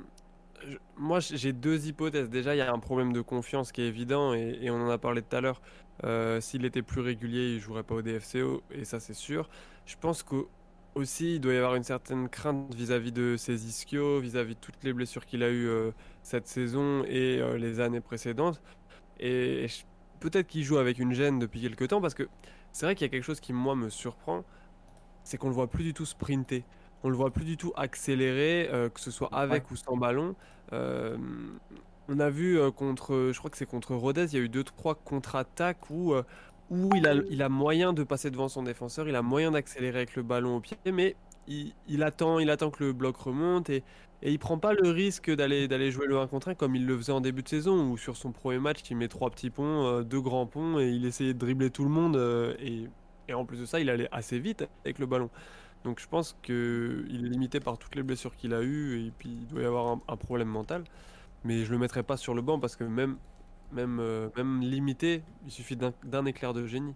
[0.68, 2.30] je- moi j'ai deux hypothèses.
[2.30, 4.90] Déjà, il y a un problème de confiance qui est évident et, et on en
[4.90, 5.62] a parlé tout à l'heure.
[6.04, 9.50] Euh, S'il était plus régulier, il jouerait pas au DFCO et ça c'est sûr.
[9.86, 10.48] Je pense que
[11.00, 14.84] aussi il doit y avoir une certaine crainte vis-à-vis de ses ischios, vis-à-vis de toutes
[14.84, 15.92] les blessures qu'il a eues euh,
[16.22, 18.62] cette saison et euh, les années précédentes.
[19.20, 19.66] Et
[20.20, 22.28] peut-être qu'il joue avec une gêne depuis quelques temps parce que
[22.72, 24.44] c'est vrai qu'il y a quelque chose qui moi me surprend,
[25.24, 26.64] c'est qu'on le voit plus du tout sprinter.
[27.04, 30.36] On le voit plus du tout accélérer, euh, que ce soit avec ou sans ballon.
[32.12, 34.64] On a vu contre, je crois que c'est contre Rodez, il y a eu deux
[34.64, 36.16] trois contre-attaques où,
[36.70, 40.16] où il a, il moyen de passer devant son défenseur, il a moyen d'accélérer avec
[40.16, 41.16] le ballon au pied, mais
[41.48, 43.84] il, il attend, il attend que le bloc remonte et,
[44.22, 46.98] et il prend pas le risque d'aller jouer le 1 contre 1 comme il le
[46.98, 49.86] faisait en début de saison ou sur son premier match il met trois petits ponts,
[49.86, 53.46] euh, deux grands ponts et il essayait de dribbler tout le monde euh, et, en
[53.46, 55.30] plus de ça il allait assez vite avec le ballon.
[55.86, 59.30] Donc je pense qu'il est limité par toutes les blessures qu'il a eues et puis
[59.30, 60.84] il doit y avoir un, un problème mental.
[61.46, 63.18] Mais je le mettrai pas sur le banc parce que même,
[63.72, 66.96] même, euh, même limité, il suffit d'un éclair de génie.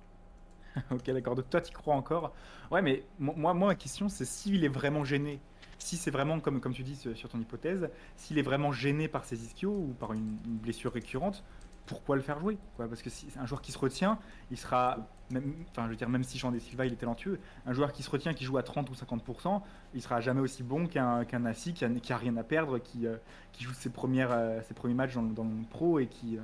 [0.92, 1.36] Ok, d'accord.
[1.36, 2.34] Donc toi, tu crois encore
[2.72, 5.40] Ouais, mais mo- moi, moi, ma question, c'est s'il est vraiment gêné.
[5.78, 9.26] Si c'est vraiment, comme, comme tu dis sur ton hypothèse, s'il est vraiment gêné par
[9.26, 11.44] ses ischios ou par une blessure récurrente,
[11.86, 14.18] pourquoi le faire jouer quoi Parce que si c'est un joueur qui se retient,
[14.52, 14.98] il sera,
[15.32, 17.92] même, enfin, je veux dire, même si Jean De Silva il est talentueux, un joueur
[17.92, 19.62] qui se retient, qui joue à 30 ou 50%,
[19.94, 22.80] il sera jamais aussi bon qu'un qu'un Nassi qui a, qui a rien à perdre,
[22.80, 23.18] qui, euh,
[23.52, 26.08] qui joue ses, premières, euh, ses premiers matchs dans, le- dans le monde pro et
[26.08, 26.42] qui, euh,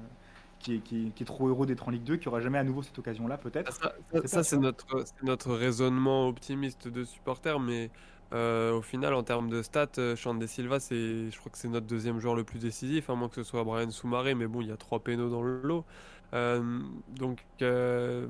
[0.59, 2.57] qui, est, qui est- qui est trop heureux d'être en Ligue 2, qui aura jamais
[2.57, 3.71] à nouveau cette occasion-là, peut-être.
[3.71, 7.91] Ça, sais ça, pas, c'est notre, notre raisonnement optimiste de supporter, mais
[8.33, 11.67] euh, au final, en termes de stats, euh, Sean De Silva, je crois que c'est
[11.67, 14.61] notre deuxième joueur le plus décisif, à moins que ce soit Brian Soumaré, mais bon,
[14.61, 15.85] il y a trois pénaux dans le lot.
[16.33, 18.27] Euh, donc, euh,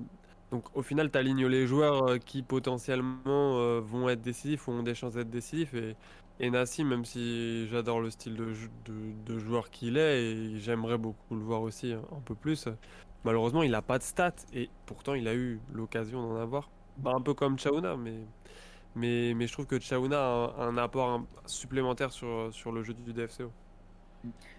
[0.51, 4.71] donc, au final, tu alignes les joueurs euh, qui potentiellement euh, vont être décisifs ou
[4.71, 5.73] ont des chances d'être décisifs.
[5.73, 5.95] Et,
[6.39, 8.53] et Nassi, même si j'adore le style de,
[9.25, 12.67] de, joueur qu'il est, et j'aimerais beaucoup le voir aussi un, un peu plus,
[13.25, 14.31] malheureusement, il n'a pas de stats.
[14.53, 16.69] Et pourtant, il a eu l'occasion d'en avoir.
[16.97, 18.25] Bah, un peu comme Chauna, mais,
[18.95, 23.13] mais, mais je trouve que Chauna a un, apport supplémentaire sur, sur le jeu du
[23.13, 23.51] DFCO.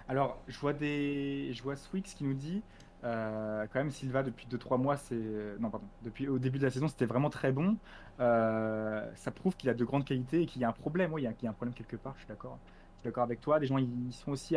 [0.08, 2.62] Alors, je vois des, je vois Swix qui nous dit,
[3.04, 5.14] euh, quand même Silva depuis 2-3 mois, c'est,
[5.58, 7.76] non pardon, depuis au début de la saison, c'était vraiment très bon.
[8.20, 11.12] Euh, ça prouve qu'il a de grandes qualités et qu'il y a un problème.
[11.12, 12.14] Oui, il y a, un problème quelque part.
[12.16, 12.58] Je suis d'accord.
[13.04, 13.58] D'accord avec toi.
[13.58, 14.56] Des gens, ils sont aussi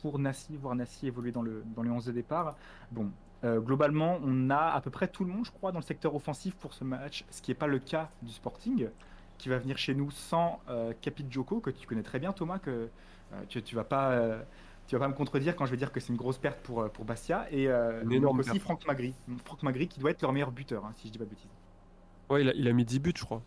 [0.00, 2.56] pour Nassi, voir Nassi évoluer dans le dans les 11 de départ.
[2.92, 3.10] Bon,
[3.44, 6.14] euh, globalement, on a à peu près tout le monde, je crois, dans le secteur
[6.14, 8.88] offensif pour ce match, ce qui n'est pas le cas du Sporting,
[9.38, 12.58] qui va venir chez nous sans euh, Capit Joko, que tu connais très bien, Thomas,
[12.58, 12.70] que
[13.32, 14.10] euh, tu, tu vas pas.
[14.12, 14.42] euh,
[14.86, 16.90] tu vas pas me contredire quand je vais dire que c'est une grosse perte pour,
[16.90, 17.46] pour Bastia.
[17.52, 18.02] Et euh,
[18.38, 18.58] aussi.
[18.58, 19.14] Franck Magri.
[19.44, 21.48] Franck Magri qui doit être leur meilleur buteur, hein, si je dis pas de bêtises.
[22.28, 23.40] Ouais, il a, il a mis 10 buts, je crois.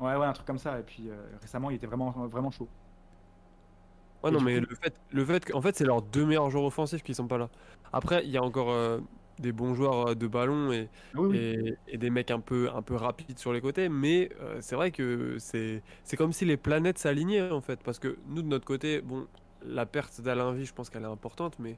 [0.00, 0.78] Ouais, ouais, un truc comme ça.
[0.78, 2.68] Et puis euh, récemment, il était vraiment, vraiment chaud.
[4.22, 6.50] Ouais, Et non, mais coup- le fait, le fait qu'en fait, c'est leurs deux meilleurs
[6.50, 7.48] joueurs offensifs qui sont pas là.
[7.92, 9.00] Après, il y a encore, euh,
[9.38, 12.70] des bons joueurs euh, de ballon et, Ah oui, et, et des mecs un peu,
[12.74, 15.82] un peu rapides sur les côtés, mais euh, c'est vrai que c'est
[16.16, 19.26] comme si les planètes s'alignaient en fait, parce que nous de notre côté, bon,
[19.64, 21.76] la perte d'Alain Vie, je pense qu'elle est importante, mais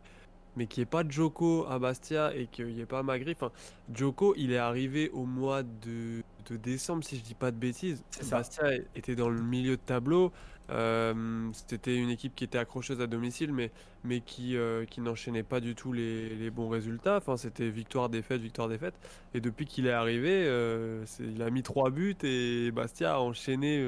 [0.56, 3.32] mais qu'il n'y ait pas Joko à Bastia et qu'il n'y ait pas Magri.
[3.32, 3.50] Enfin,
[3.92, 8.04] Joko, il est arrivé au mois de, de décembre, si je dis pas de bêtises.
[8.30, 10.32] Bastia était dans le milieu de tableau.
[10.70, 13.70] Euh, C'était une équipe qui était accrocheuse à domicile, mais,
[14.02, 17.16] mais qui, euh, qui n'enchaînait pas du tout les, les bons résultats.
[17.18, 18.94] Enfin, c'était victoire, défaite, victoire, défaite.
[19.34, 23.78] Et depuis qu'il est arrivé, euh, il a mis trois buts et Bastia a enchaîné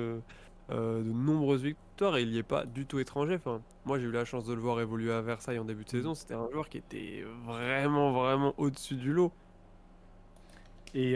[0.71, 3.37] de nombreuses victoires et il n'y est pas du tout étranger.
[3.37, 5.91] Enfin, moi, j'ai eu la chance de le voir évoluer à Versailles en début de
[5.91, 6.15] saison.
[6.15, 9.33] C'était un joueur qui était vraiment, vraiment au-dessus du lot.
[10.95, 11.13] Et,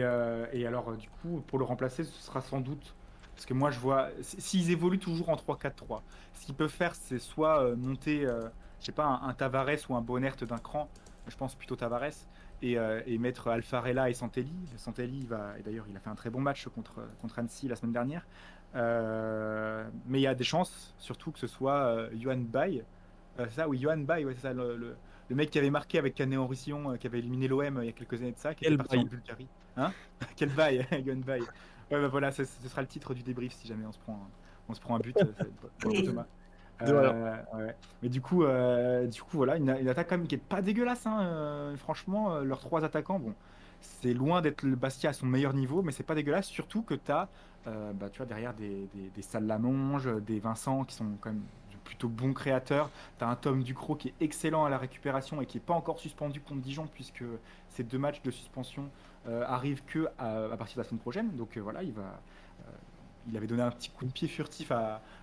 [0.53, 2.95] et alors, du coup, pour le remplacer, ce sera sans doute.
[3.41, 4.09] Parce que moi, je vois.
[4.21, 6.03] S'ils évoluent toujours en 3-4-3,
[6.35, 8.47] ce qu'ils peuvent faire, c'est soit euh, monter, euh,
[8.79, 10.87] je sais pas, un, un Tavares ou un Bonnert d'un cran.
[11.27, 12.03] Je pense plutôt Tavares.
[12.61, 14.53] Et, euh, et mettre Alfarella et Santelli.
[14.77, 17.75] Santelli, va, et d'ailleurs, il a fait un très bon match contre, contre Annecy la
[17.75, 18.27] semaine dernière.
[18.75, 22.83] Euh, mais il y a des chances, surtout que ce soit Johan Bay.
[23.49, 24.95] Ça, oui, Johan Bay, ouais, c'est ça, le, le-
[25.29, 27.89] le mec qui avait marqué avec Canet en Roussillon, qui avait éliminé l'OM il y
[27.89, 29.47] a quelques années de ça, qui Quel était parti en Bulgarie.
[29.77, 29.91] Hein?
[30.35, 31.39] Quel bail, Johan Bay.
[31.91, 34.13] Ouais, bah voilà, ce, ce sera le titre du débrief si jamais on se prend,
[34.13, 34.29] un-
[34.69, 35.15] on se prend un but.
[35.17, 35.31] euh,
[36.05, 36.25] Thomas.
[36.83, 37.75] Euh, ouais.
[38.01, 40.61] Mais du coup, euh, du coup, voilà, une, une attaque quand même qui est pas
[40.61, 41.05] dégueulasse.
[41.05, 43.35] Hein, euh, franchement, leurs trois attaquants, bon,
[43.81, 46.47] c'est loin d'être le Bastia à son meilleur niveau, mais c'est pas dégueulasse.
[46.47, 47.29] Surtout que tu as,
[47.65, 51.43] bah, tu vois, derrière des, des, des Salamonge, des Vincent qui sont quand même
[51.83, 52.89] plutôt bons créateurs.
[53.17, 55.73] Tu as un Tom Ducrot qui est excellent à la récupération et qui est pas
[55.73, 57.23] encore suspendu contre Dijon puisque
[57.69, 58.89] ces deux matchs de suspension
[59.27, 61.35] euh, arrivent que à, partir de la semaine prochaine.
[61.35, 62.01] Donc euh, voilà, il va.
[62.01, 62.71] euh,
[63.27, 64.71] il avait donné un petit coup de pied furtif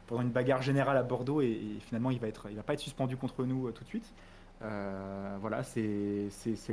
[0.06, 3.44] pendant une bagarre générale à Bordeaux et, finalement il va va pas être suspendu contre
[3.44, 4.14] nous tout de suite.
[4.61, 6.30] Voilà, c'est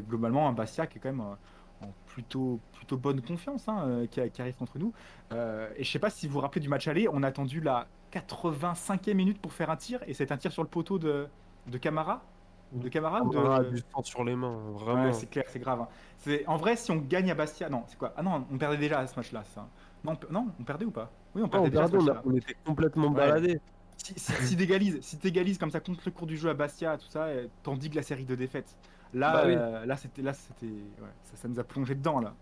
[0.08, 1.36] globalement un Bastia qui est quand même
[1.82, 4.94] en plutôt, plutôt bonne confiance hein, euh, qui, qui arrive contre nous.
[5.32, 7.62] Euh, et je sais pas si vous vous rappelez du match aller, on a attendu
[7.62, 11.28] la 85e minute pour faire un tir et c'est un tir sur le poteau de,
[11.68, 12.24] de Camara
[12.72, 13.38] de Camara ou de...
[13.38, 15.04] On a du sang sur les mains, vraiment.
[15.06, 15.82] Ouais, c'est clair, c'est grave.
[15.82, 15.88] hein.
[16.18, 18.14] C'est en vrai si on gagne à Bastia, non, c'est quoi?
[18.18, 19.44] Ah non, on perdait déjà à ce match-là.
[19.44, 19.68] ça.
[20.04, 21.12] Non, on non, on perdait ou pas?
[21.36, 23.14] Oui, on Non, perdait on, déjà à ce perdait, on, a- on était complètement Ouais.
[23.14, 23.60] baladés.
[23.98, 27.08] Si, si, si t'égalises, si comme ça contre le cours du jeu à Bastia, tout
[27.08, 28.76] ça, euh, tandis que la série de défaites.
[29.16, 29.56] Là, Bah oui.
[29.56, 32.38] euh, là, c'était, là, c'était, ouais, ça, ça nous a plongé dedans là.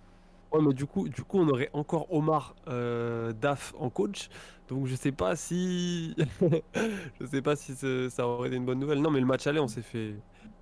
[0.51, 4.29] Ouais, mais du coup, du coup, on aurait encore Omar euh, Daf en coach.
[4.67, 6.15] Donc je sais pas si,
[7.19, 7.75] je sais pas si
[8.11, 9.01] ça aurait été une bonne nouvelle.
[9.01, 10.15] Non, mais le match aller, on s'est fait,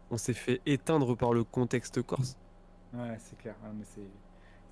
[0.09, 2.38] on s'est fait éteindre par le contexte corse.
[2.93, 3.55] Ouais, c'est clair.
[3.64, 4.12] hein, mais c'est,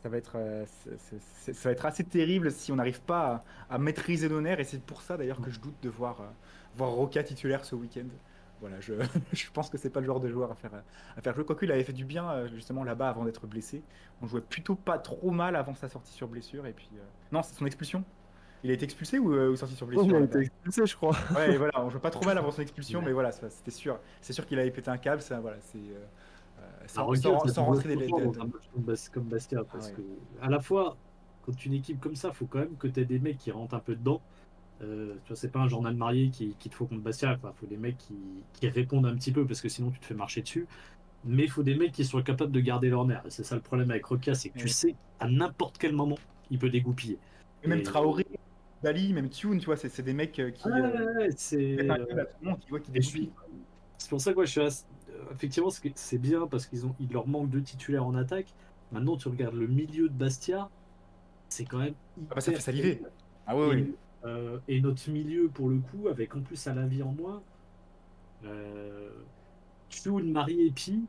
[0.04, 3.02] ça va être, euh, c'est- c'est- c'est- ça va être assez terrible si on n'arrive
[3.02, 4.60] pas à, à maîtriser nos nerfs.
[4.60, 6.22] Et c'est pour ça d'ailleurs que je doute de voir,
[6.76, 8.08] voir Roca titulaire ce week-end.
[8.62, 8.93] Voilà, je,
[9.34, 10.72] je pense que c'est pas le genre de joueur à faire,
[11.18, 11.45] à faire jouer.
[11.45, 13.82] Quoique il avait fait du bien euh, justement là-bas avant d'être blessé.
[14.22, 16.66] On jouait plutôt pas trop mal avant sa sortie sur blessure.
[16.66, 17.01] Et puis, euh,
[17.32, 18.03] non, c'est son expulsion.
[18.64, 20.95] Il a été expulsé ou, euh, ou sorti sur blessure il a été expulsé, je
[20.95, 21.16] crois.
[21.34, 23.72] Ouais, et voilà, on joue pas trop mal avant son expulsion, mais voilà, ça, c'était
[23.72, 23.97] sûr.
[24.20, 25.78] C'est sûr qu'il avait pété un câble, ça, voilà, c'est.
[25.78, 26.05] euh,
[26.88, 28.10] Ça sans, regarde, sans- ça sans rentrer des.
[28.10, 29.93] comme Bas- comme Bastia parce ouais.
[29.93, 30.01] que
[30.41, 30.97] à la fois
[31.45, 33.76] quand une équipe comme ça faut quand même que tu aies des mecs qui rentrent
[33.76, 34.22] un peu dedans
[34.82, 37.50] euh, tu vois c'est pas un journal marié qui, qui te faut contre Bastia il
[37.56, 38.16] faut des mecs qui,
[38.54, 40.68] qui répondent un petit peu parce que sinon tu te fais marcher dessus
[41.26, 43.62] mais il faut des mecs qui sont capables de garder leur nerf c'est ça le
[43.62, 44.70] problème avec Roca c'est que tu Ouais.
[44.72, 46.18] sais à n'importe quel moment
[46.50, 47.18] il peut dégoupiller
[47.64, 48.26] Et même Et- Traoré,
[48.82, 50.66] Bali, même Tune, tu vois, c'est des mecs euh, qui.
[50.70, 51.78] Ouais, euh, ouais, ouais, c'est
[53.02, 53.30] suis-
[53.98, 56.96] C'est pour ça que moi, je suis assez- euh, effectivement c'est bien parce qu'ils ont
[57.02, 58.54] il leur manque deux titulaires en attaque.
[58.94, 60.70] Maintenant tu regardes le milieu de Bastia,
[61.50, 61.94] c'est quand même
[62.32, 63.02] Ah bah, ça hyper fait saliver.
[63.46, 63.94] Ah ouais, et, ouais.
[64.26, 67.44] Euh, et notre milieu pour le coup avec en plus à la vie en moins,
[68.46, 69.10] euh,
[70.24, 71.08] Marie et Pi,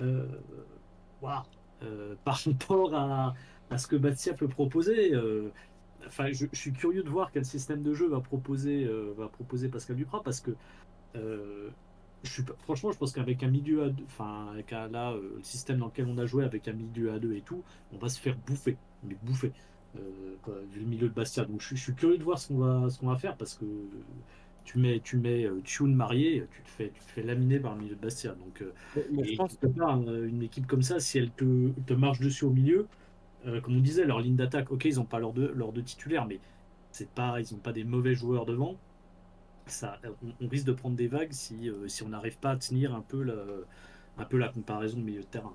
[0.00, 0.26] euh,
[1.82, 3.34] euh, par rapport à,
[3.70, 5.12] à ce que Bastia peut proposer.
[6.06, 9.68] Enfin, je, je suis curieux de voir quel système de jeu va proposer, va proposer
[9.68, 10.52] Pascal Duprat parce que
[12.22, 15.42] je suis franchement, je pense qu'avec un milieu à deux, enfin, avec un- là, le
[15.42, 18.08] système dans lequel on a joué avec un milieu à deux et tout, on va
[18.08, 19.52] se faire bouffer, mais bouffer,
[20.42, 21.44] quoi, vu le milieu de Bastia.
[21.44, 23.36] Donc, je, suis- je suis curieux de voir ce qu'on va, ce qu'on va faire
[23.36, 23.64] parce que
[24.64, 27.74] tu mets, tu mets euh, Tune marié, tu te fais, tu te fais laminer par
[27.74, 28.34] le milieu de Bastia.
[28.34, 28.72] Donc, euh,
[29.16, 32.50] Mais je pense euh, une équipe comme ça, si elle te, te marche dessus au
[32.50, 32.88] milieu,
[33.46, 35.84] euh, comme on disait, leur ligne d'attaque, ok, ils n'ont pas leurs deux, leurs deux
[35.84, 36.40] titulaires, mais
[36.92, 38.80] c'est pas, ils n'ont pas des mauvais joueurs devant.
[39.66, 42.56] Ça, on, on risque de prendre des vagues si, euh, si on n'arrive pas à
[42.56, 43.34] tenir un peu, la,
[44.18, 45.54] un peu la comparaison de milieu de terrain.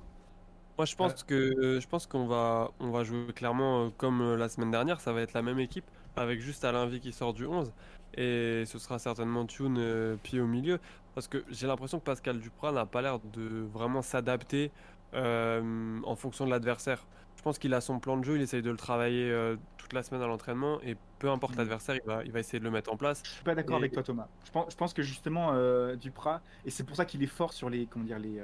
[0.81, 4.35] Moi, je pense que je pense qu'on va on va jouer clairement euh, comme euh,
[4.35, 4.99] la semaine dernière.
[4.99, 7.71] Ça va être la même équipe avec juste Alain Vie qui sort du 11
[8.17, 10.79] et ce sera certainement Tune euh, pied au milieu
[11.13, 14.71] parce que j'ai l'impression que Pascal Duprat n'a pas l'air de vraiment s'adapter
[15.13, 17.05] euh, en fonction de l'adversaire.
[17.37, 19.93] Je pense qu'il a son plan de jeu, il essaye de le travailler euh, toute
[19.93, 21.59] la semaine à l'entraînement et peu importe Mm.
[21.59, 23.21] l'adversaire, il va, il va essayer de le mettre en place.
[23.23, 24.27] Je suis pas d'accord Et- avec toi Thomas.
[24.45, 25.53] Je pense, je pense que justement
[25.95, 28.41] Duprat, et c'est pour ça qu'il est fort sur les, comment dire, les,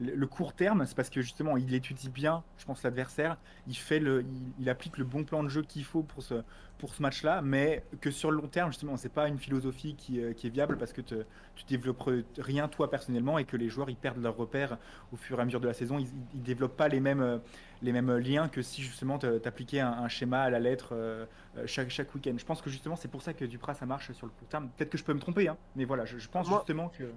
[0.00, 3.36] le, court terme, c'est parce que justement il étudie bien, je pense, l'adversaire,
[3.66, 6.42] il fait le, il, il applique le bon plan de jeu qu'il faut pour ce,
[6.78, 10.20] pour ce match-là, mais que sur le long terme, justement, c'est pas une philosophie qui,
[10.20, 11.24] euh, qui est viable parce que te-
[11.56, 14.78] tu développes rien toi personnellement et que les joueurs ils perdent leurs repères
[15.12, 17.20] au fur et à mesure de la saison, ils, ils- ils développent pas les mêmes,
[17.20, 17.38] euh,
[17.82, 21.26] les mêmes liens que si justement te- t'appliquais un, un schéma à la lettre euh,
[21.56, 22.34] euh, chaque, chaque week-end.
[22.38, 24.68] Je pense que justement c'est pour ça que Duprat ça marche sur le court terme.
[24.76, 27.10] Peut-être que je peux me tromper, hein, mais voilà, je, je pense Moi- justement que.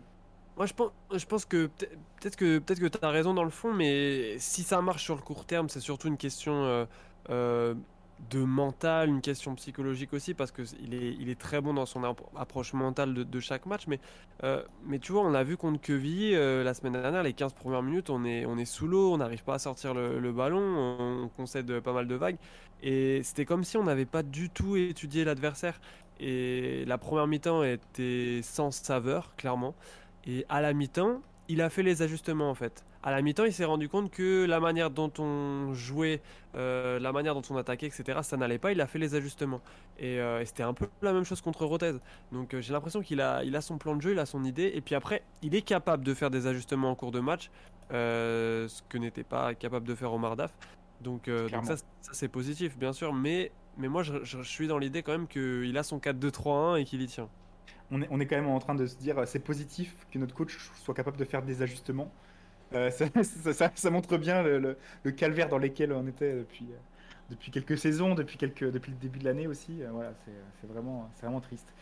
[0.58, 0.74] Moi, je
[1.26, 1.88] pense, que peut-
[2.20, 5.16] peut-être que peut-être que tu as raison dans le fond, mais si ça marche sur
[5.16, 6.86] le court terme, c'est surtout une question euh,
[7.30, 7.74] euh,
[8.30, 12.28] de mental, une question psychologique aussi, parce que il est, très bon dans son appro-
[12.36, 13.88] approche mentale de, chaque match.
[13.88, 14.00] Mais,
[14.44, 17.82] euh, mais tu vois, on a vu contre Quevilly la semaine dernière, les 15 premières
[17.82, 21.80] minutes, on est, sous l'eau, on n'arrive pas à sortir le, ballon, on, on concède
[21.80, 22.38] pas mal de vagues.
[22.84, 25.80] Et c'était comme si on n'avait pas du tout étudié l'adversaire.
[26.20, 29.76] Et la première mi-temps était sans saveur, clairement.
[30.28, 32.86] Et à la mi-temps, il a fait les ajustements en fait.
[33.04, 36.22] À la mi-temps, il s'est rendu compte que la manière dont on jouait,
[36.56, 38.72] euh, la manière dont on attaquait, etc., ça n'allait pas.
[38.72, 39.60] Il a fait les ajustements.
[39.98, 41.94] Et, euh, et c'était un peu la même chose contre Rodez.
[42.32, 44.44] Donc euh, j'ai l'impression qu'il a, il a son plan de jeu, il a son
[44.44, 44.72] idée.
[44.76, 47.50] Et puis après, il est capable de faire des ajustements en cours de match,
[47.90, 50.54] ce que n'était pas capable de faire Omar Daf.
[51.02, 51.28] Donc,
[51.66, 53.12] ça, ça, c'est positif, bien sûr.
[53.14, 56.78] Mais, mais moi, je, je- je suis dans l'idée quand même qu'il a son 4-2-3-1
[56.80, 57.30] et qu'il y tient.
[57.92, 60.72] On est, quand même en train de se dire euh, c'est positif que notre coach
[60.76, 62.10] soit capable de faire des ajustements.
[62.74, 62.90] Euh,
[63.76, 64.78] ça, montre bien le,
[65.18, 69.82] calvaire dans lequel on était depuis, euh, quelques saisons, depuis, le début de l'année aussi.
[69.92, 70.14] Voilà,
[70.62, 71.74] c'est vraiment, triste.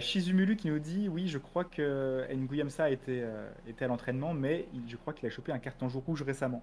[0.00, 3.24] Shizumulu qui nous dit oui, je crois que Nguyamsa était,
[3.68, 6.62] était à l'entraînement, mais je crois qu'il a chopé un carton rouge récemment.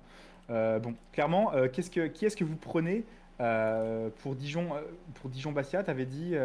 [0.49, 3.05] Bon, clairement, qu'est-ce que, qui est-ce que vous prenez
[3.37, 4.69] pour Dijon,
[5.15, 6.35] pour Dijon Bastia T'avais dit.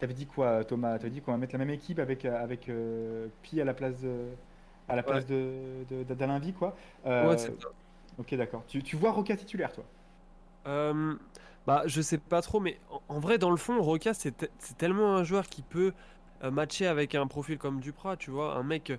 [0.00, 0.98] T'avais dit quoi, Thomas?
[0.98, 3.74] T'avais dit qu'on va mettre la même équipe avec, euh, avec euh, Pi à la
[3.74, 4.28] place de,
[4.88, 6.76] à la place de, de- d'Alain Vie, quoi?
[7.06, 7.68] Euh, Ouais, c'est ça.
[8.18, 8.64] ok, d'accord.
[8.68, 9.84] Tu, tu vois Roca titulaire, toi?
[10.66, 11.14] Euh,
[11.66, 14.46] bah, je sais pas trop, mais en, en vrai, dans le fond, Roca, c'est te-
[14.58, 15.92] c'est tellement un joueur qui peut
[16.42, 18.92] matcher avec un profil comme Duprat, tu vois, un mec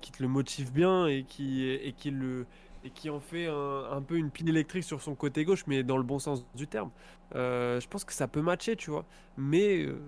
[0.00, 2.46] qui te le motive bien et qui, et qui, le,
[2.84, 5.82] et qui en fait un, un peu une pile électrique sur son côté gauche, mais
[5.82, 6.90] dans le bon sens du terme.
[7.34, 9.06] Euh, je pense que ça peut matcher, tu vois?
[9.36, 10.00] Mais euh,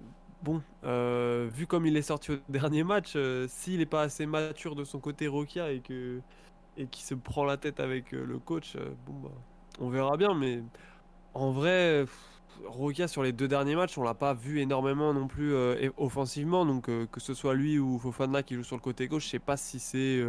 [0.43, 4.26] bon, euh, vu comme il est sorti au dernier match, euh, s'il n'est pas assez
[4.26, 6.20] mature de son côté Roca et que
[6.76, 8.76] et qui se prend la tête avec euh, le coach,
[9.07, 9.30] bon bah,
[9.80, 10.34] on verra bien.
[10.34, 10.62] Mais
[11.34, 12.07] en vrai,
[12.64, 15.55] Roca sur les deux derniers matchs, on l'a pas vu énormément non plus
[15.97, 16.64] offensivement.
[16.66, 19.38] Donc que ce soit lui ou Fofana qui joue sur le côté gauche, je sais
[19.38, 20.22] pas si c'est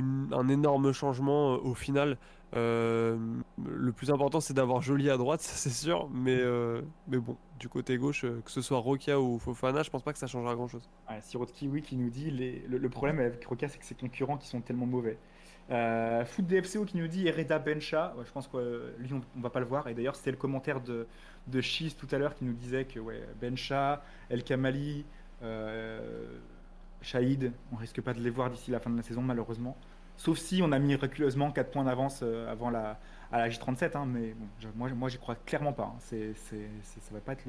[0.00, 2.18] un énorme changement euh, au final.
[2.56, 3.16] Euh,
[3.64, 6.08] le plus important, c'est d'avoir Joly à droite, c'est sûr.
[6.12, 10.02] Mais, euh, mais bon, du côté gauche, que ce soit Roca ou Fofana, je pense
[10.02, 10.88] pas que ça changera grand chose.
[11.08, 14.48] Ouais, Sirotki, oui, qui nous dit le, problème avec Roca, c'est que ses concurrents qui
[14.48, 15.18] sont tellement mauvais.
[15.70, 18.14] Euh, Foot DFCO qui nous dit Hereda Bencha.
[18.24, 18.94] Je pense que
[19.36, 19.88] on, va pas le voir.
[19.88, 21.06] Et d'ailleurs, c'était le commentaire de,
[21.46, 21.60] de
[21.98, 23.00] tout à l'heure qui nous disait que
[23.40, 25.06] Bencha, El Kamali,
[27.04, 29.76] Shahid, on risque pas de les voir d'ici la fin de la saison, malheureusement.
[30.16, 32.98] Sauf si on a miraculeusement 4 points d'avance euh, avant à
[33.32, 33.96] la J37.
[33.96, 35.92] hein, mais bon, je- moi, moi j'y crois clairement pas.
[35.94, 35.98] hein.
[36.00, 37.48] Ça va pas être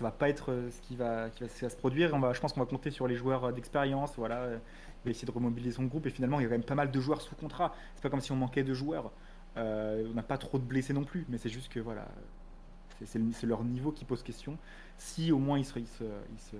[0.00, 2.08] va, pas être euh, ce qui va, se produire.
[2.34, 4.14] Je pense qu'on va compter sur les joueurs euh, d'expérience.
[4.16, 6.06] Voilà, il va essayer de remobiliser son groupe.
[6.06, 7.74] Et finalement, il y a quand même pas mal de joueurs sous contrat.
[7.94, 9.10] C'est pas comme si on manquait de joueurs.
[9.56, 11.26] On n'a pas trop de blessés non plus.
[11.28, 12.08] Mais c'est juste que voilà,
[12.98, 14.56] c'est, c'est le- c'est leur niveau qui pose question.
[14.96, 15.86] Si au moins ils ils
[16.32, 16.56] ils se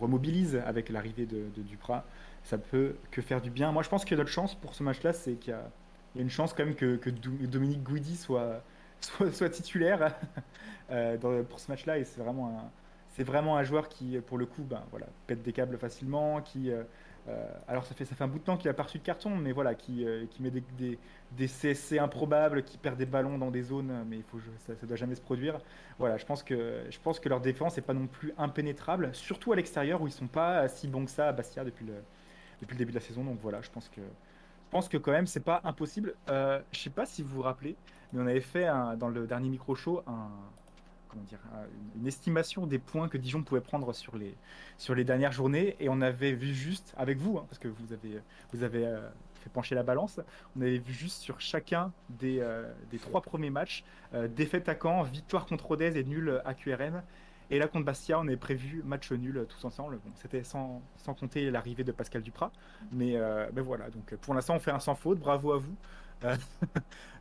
[0.00, 2.04] remobilisent avec l'arrivée de, de Duprat,
[2.44, 3.72] ça peut que faire du bien.
[3.72, 5.70] Moi, je pense que notre chance pour ce match-là, c'est qu'il y a,
[6.16, 6.98] une chance quand même que,
[7.46, 8.62] Dominique Guidi soit,
[9.32, 10.14] soit, titulaire
[10.90, 11.98] euh, pour ce match-là.
[11.98, 12.70] Et c'est vraiment un,
[13.10, 16.40] c'est vraiment un joueur qui, pour le coup, ben, voilà, pète des câbles facilement.
[16.40, 16.82] Qui, euh,
[17.28, 19.04] euh, alors, ça fait, ça fait un bout de temps qu'il a pas reçu de
[19.04, 20.98] carton, mais voilà, qui, qui met des,
[21.32, 24.86] des CSC improbables, qui perd des ballons dans des zones, mais il faut, ça ne
[24.88, 25.58] doit jamais se produire.
[25.98, 29.52] Voilà, je pense que, je pense que leur défense n'est pas non plus impénétrable, surtout
[29.52, 31.94] à l'extérieur où ils sont pas si bons que ça à Bastia depuis le,
[32.60, 33.24] depuis le début de la saison.
[33.24, 36.14] Donc voilà, je pense que, je pense que quand même, c'est pas impossible.
[36.30, 37.76] Euh, je sais pas si vous vous rappelez,
[38.12, 38.66] mais on avait fait
[38.98, 40.28] dans le dernier micro show un,
[41.08, 41.64] comment dire, un-
[41.96, 44.36] une, une estimation des points que Dijon pouvait prendre sur les,
[44.78, 47.92] sur les dernières journées, et on avait vu juste avec vous, hein, parce que vous
[47.92, 48.20] avez,
[48.52, 49.08] vous avez euh,
[49.40, 50.20] fait pencher la balance,
[50.56, 53.84] on avait vu juste sur chacun des, euh, des trois premiers matchs,
[54.14, 57.02] euh, défaite à Caen, victoire contre Rodez et nul à QRM.
[57.52, 59.96] Et là, contre Bastia, on est prévu match nul tous ensemble.
[59.96, 62.52] Bon, C'était sans, sans compter l'arrivée de Pascal Duprat.
[62.92, 65.18] Mais, euh, mais voilà, donc pour l'instant, on fait un sans faute.
[65.18, 65.74] Bravo à vous.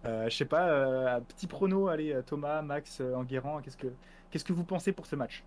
[0.04, 3.88] Je sais pas, petit prono, allez, Thomas, Max, Enguerrand, qu'est-ce que,
[4.30, 5.44] qu'est-ce que vous pensez pour ce match?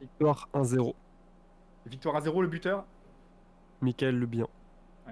[0.00, 0.94] Victoire 1-0.
[1.86, 2.84] Victoire à 0, le buteur?
[3.80, 4.48] Michael Le Bihan.
[4.48, 4.57] Ah,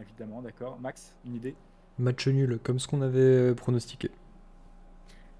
[0.01, 0.78] Évidemment, d'accord.
[0.78, 1.57] Max, une idée?
[1.99, 4.11] Match nul, comme ce qu'on avait euh, pronostiqué.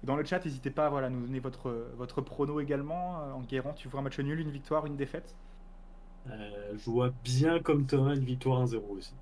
[0.03, 3.21] Dans le chat, n'hésitez pas voilà, à nous donner votre, votre prono également.
[3.21, 5.35] Euh, Enguerrand, tu vois un match nul, une victoire, une défaite?
[6.29, 9.13] Euh, je vois bien comme Thomas une victoire 1-0 aussi.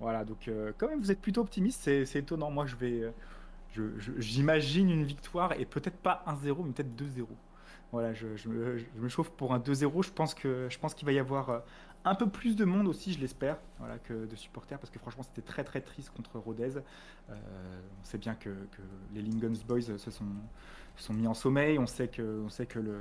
[0.00, 2.50] Voilà, donc euh, quand même, vous êtes plutôt optimiste, c'est c'est étonnant.
[2.50, 3.10] Moi, je vais, euh,
[3.72, 7.28] je- je- j'imagine une victoire et peut-être pas 1-0, mais peut-être 2-0.
[7.92, 10.02] Voilà, je, je me, je me chauffe pour un 2-0.
[10.02, 11.60] Je pense que, je pense qu'il va y avoir euh,
[12.06, 15.24] un peu plus de monde aussi, je l'espère, voilà, que de supporters, parce que franchement,
[15.24, 16.76] c'était très très triste contre Rodez.
[16.76, 17.34] Euh,
[18.00, 18.50] on sait bien que,
[19.12, 20.24] les Lingon's Boys se sont,
[21.12, 21.80] mis en sommeil.
[21.80, 23.00] On sait que, on sait que le,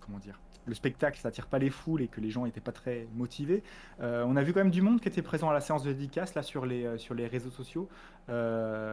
[0.00, 3.08] comment dire, le spectacle, ça pas les foules et que les gens n'étaient pas très
[3.14, 3.62] motivés.
[4.00, 5.90] Euh, on a vu quand même du monde qui était présent à la séance de
[5.90, 7.88] dédicace là sur les, euh, sur les réseaux sociaux.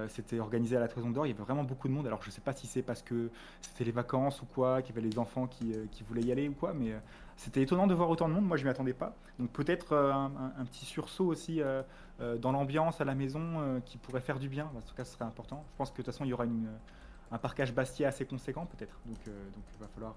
[0.08, 2.08] C'était organisé à la Toison d'Or, il y avait vraiment beaucoup de monde.
[2.08, 3.30] Alors je sais pas si c'est parce que
[3.62, 5.74] c'était les vacances ou quoi, qu'il y avait les enfants qui,
[6.08, 6.96] voulaient y aller ou quoi, mais
[7.40, 8.46] c'était étonnant de voir autant de monde.
[8.46, 9.16] Moi je m'y attendais pas.
[9.40, 11.82] Donc peut-être euh, un, petit sursaut aussi euh,
[12.20, 14.70] euh, dans l'ambiance à la maison qui pourrait faire du bien.
[14.76, 15.64] En tout cas, ce serait important.
[15.72, 16.46] Je pense que de toute façon il y aura
[17.32, 19.00] un parcage Bastia assez conséquent peut-être.
[19.06, 20.16] Donc, donc il va falloir.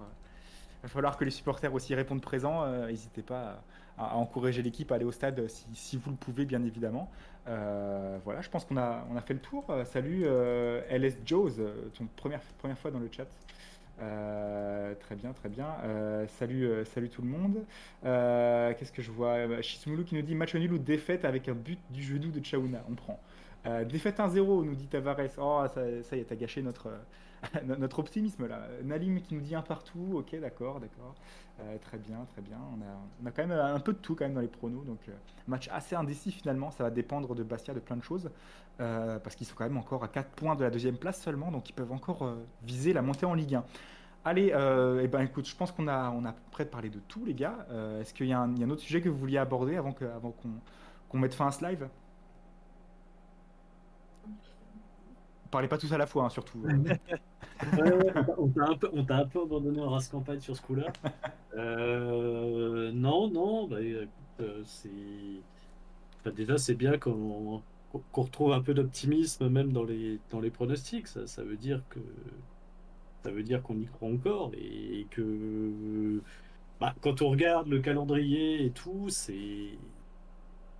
[0.82, 2.66] va falloir que les supporters aussi répondent présents.
[2.86, 3.62] N'hésitez pas
[3.96, 7.08] à, encourager l'équipe à aller au stade si, si vous le pouvez, bien évidemment.
[7.46, 9.64] Voilà, je pense qu'on a, on a fait le tour.
[9.84, 10.24] Salut
[10.90, 11.52] LS Joes,
[11.96, 13.28] ton première, première fois dans le chat.
[14.02, 15.76] Euh, très bien, très bien.
[15.84, 17.64] Euh, salut, euh, salut tout le monde.
[18.02, 19.60] Qu'est-ce que je vois?
[19.62, 22.84] Shismulu qui nous dit match nul ou défaite avec un but du genou de Chaouna.
[22.90, 23.20] On prend.
[23.66, 25.18] Euh, défaite 1-0, nous dit Tavares.
[25.38, 26.88] Oh, ça, y est, t'as gâché notre,
[27.64, 28.66] no- notre optimisme là.
[28.82, 30.14] Nalim qui nous dit un partout.
[30.14, 31.14] Ok, d'accord, d'accord.
[31.60, 32.58] Euh, très bien, très bien.
[33.22, 34.84] On a, quand même un peu de tout quand même dans les pronos.
[34.84, 35.12] Donc, euh,
[35.46, 36.70] match assez indécis finalement.
[36.70, 38.30] Ça va dépendre de Bastia de plein de choses.
[38.80, 41.50] Euh, parce qu'ils sont quand même encore à 4 points de la deuxième place seulement.
[41.52, 43.64] Donc, ils peuvent encore euh, viser la montée en Ligue 1.
[44.24, 47.24] Allez, euh, eh ben, écoute, je pense qu'on a, on a près parlé de tout,
[47.24, 47.66] les gars.
[47.70, 50.60] Euh, Est-ce qu'il y, a un autre sujet que vous vouliez aborder avant qu'on
[51.08, 51.88] qu'on mette fin à ce live?
[55.52, 56.64] Parlez pas tous à la fois, hein, surtout.
[58.38, 60.90] On t'a un peu, abandonné en race campagne sur ce coup-là.
[61.54, 63.76] Euh, non, non, bah,
[64.40, 64.64] euh,
[66.34, 67.60] déjà, c'est bien qu'on
[68.14, 71.06] retrouve un peu d'optimisme même dans les, pronostics.
[71.08, 72.00] Ça, veut dire que
[73.22, 76.22] ça veut dire qu'on y croit encore et que
[76.80, 79.76] bah, quand on regarde le calendrier et tout, c'est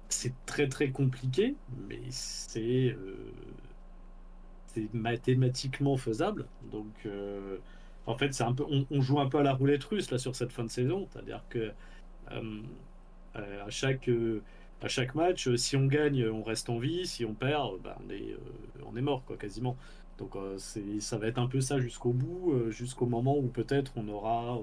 [0.08, 1.56] c'est très très compliqué,
[1.88, 3.32] mais c'est euh,
[4.74, 6.46] c'est mathématiquement faisable.
[6.70, 7.58] Donc, euh,
[8.06, 10.34] en fait, c'est un peu, on, joue un peu à la roulette russe là sur
[10.34, 11.72] cette fin de saison, c'est-à-dire que
[12.32, 12.62] euh,
[13.36, 14.10] euh, à chaque
[14.82, 18.10] à chaque match, si on gagne, on reste en vie, si on perd, bah, on
[18.10, 18.36] est
[18.84, 19.76] on est mort quoi, quasiment.
[20.18, 24.08] Donc, c'est, ça va être un peu ça jusqu'au bout, jusqu'au moment où peut-être on
[24.08, 24.58] aura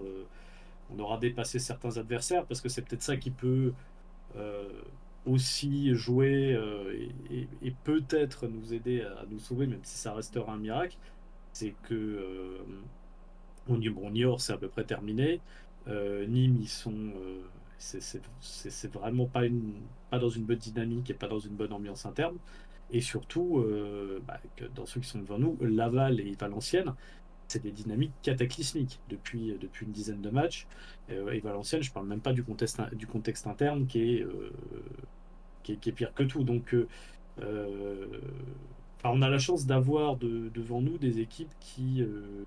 [0.91, 3.73] on aura dépassé certains adversaires, parce que c'est peut-être ça qui peut
[5.25, 7.07] aussi jouer euh,
[7.61, 10.97] et, peut-être nous aider à, nous sauver, même si ça restera un miracle,
[11.53, 12.57] c'est que euh,
[13.67, 15.41] on, bon, Niort c'est à peu près terminé,
[15.87, 17.13] Euh, Nîmes ils sont
[17.79, 19.73] c'est vraiment pas une
[20.09, 22.37] pas dans une bonne dynamique et pas dans une bonne ambiance interne.
[22.91, 23.63] Et surtout,
[24.27, 24.39] bah,
[24.75, 26.93] dans ceux qui sont devant nous, Laval et Valenciennes,
[27.49, 30.67] c'est des dynamiques cataclysmiques depuis, depuis une dizaine de matchs.
[31.11, 34.51] Euh, et Valenciennes, je parle même pas du contexte, du contexte interne qui est, euh,
[35.63, 36.43] qui est, pire que tout.
[36.43, 36.87] Donc, euh,
[37.41, 38.07] euh,
[39.03, 42.45] on a la chance d'avoir de- devant nous des équipes qui, euh,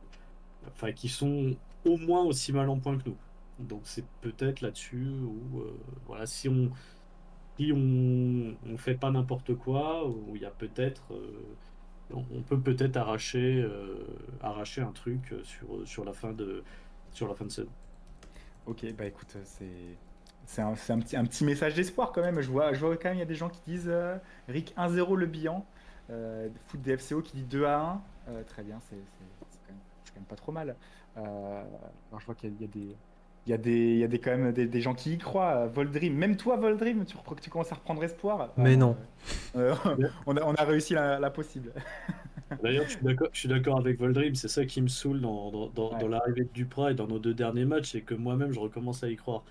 [0.69, 3.19] enfin, qui sont au moins aussi mal en point que nous.
[3.61, 6.71] Donc, c'est peut-être là-dessus où, euh, voilà, si on
[7.59, 11.57] si on on fait pas n'importe quoi, où il y a peut-être euh,
[12.13, 14.05] on on peut peut-être arracher, euh,
[14.43, 16.63] arracher un truc euh, sur, sur la fin de
[17.13, 17.71] sur la fin de saison.
[18.67, 19.97] Ok, bah écoute, c'est
[20.45, 22.41] c'est un, c'est un petit, un petit message d'espoir quand même.
[22.41, 24.17] Je vois, je vois quand même, il y a des gens qui disent euh,
[24.49, 25.65] Rick 1-0 le bilan.
[26.11, 28.03] Euh, Foot DFCO qui dit 2 à 1.
[28.29, 30.77] Euh, très bien, c'est c'est- c'est quand, même- c'est quand même pas trop mal.
[31.17, 31.63] Euh,
[32.11, 32.97] alors je vois qu'il y a, il y a des.
[33.47, 35.19] Il y a, des, il y a des, quand même des, des gens qui y
[35.19, 35.67] croient.
[35.67, 38.53] Voldream, même toi, Voldream, tu, tu commences à reprendre espoir.
[38.57, 38.97] Mais Euh, non.
[39.57, 39.75] euh,
[40.27, 41.73] on, a, on a réussi la, la possible.
[42.63, 45.51] D'ailleurs, je suis d'accord- je suis d'accord avec Voldream, c'est ça qui me saoule dans,
[45.51, 45.99] dans, dans- Ouais.
[46.01, 49.03] dans l'arrivée de Duprat et dans nos deux derniers matchs, c'est que moi-même je recommence
[49.03, 49.43] à y croire.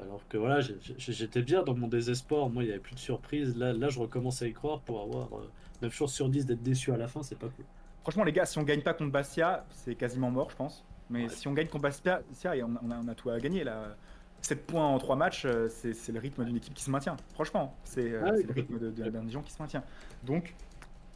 [0.00, 0.60] Alors que voilà,
[0.98, 3.98] j'étais bien dans mon désespoir, moi il n'y avait plus de surprise, là, là je
[3.98, 5.50] recommence à y croire pour avoir euh,
[5.82, 7.64] 9 chances sur 10 d'être déçu à la fin, c'est pas cool.
[8.02, 10.84] Franchement, les gars, si on gagne pas contre Bastia, c'est quasiment mort, je pense.
[11.12, 11.28] Mais Ouais.
[11.28, 12.22] si on gagne Bastia,
[12.56, 13.94] et on, a, on a tout à gagner là.
[14.40, 17.16] 7 points en 3 matchs, euh, c'est le rythme d'une équipe qui se maintient.
[17.34, 19.84] Franchement, c'est euh, Ah oui, le rythme d'un Dijon qui se maintient.
[20.24, 20.54] Donc,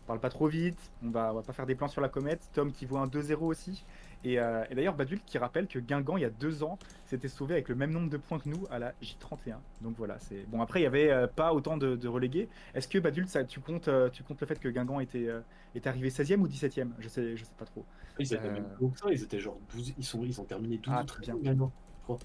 [0.05, 2.09] on parle pas trop vite, on va, on va pas faire des plans sur la
[2.09, 2.49] comète.
[2.53, 3.85] Tom qui voit un 2-0 aussi.
[4.25, 7.29] Et, euh, et d'ailleurs, Badul qui rappelle que Guingamp, il y a deux ans, s'était
[7.29, 9.57] sauvé avec le même nombre de points que nous à la J31.
[9.81, 10.61] Donc voilà, c'est bon.
[10.61, 12.49] Après, il y avait euh, pas autant de, de relégués.
[12.75, 15.29] Est-ce que Badul, ça, tu comptes, euh, tu comptes le fait que Guingamp était,
[15.75, 17.85] est arrivé 16e ou 17e Je sais, je sais pas trop.
[18.19, 21.05] Ils étaient même ça, ils étaient genre 12, ils, sont, ils ont terminé 12 Ah,
[21.05, 21.37] très 13 bien.
[21.53, 22.19] gagnants, je crois.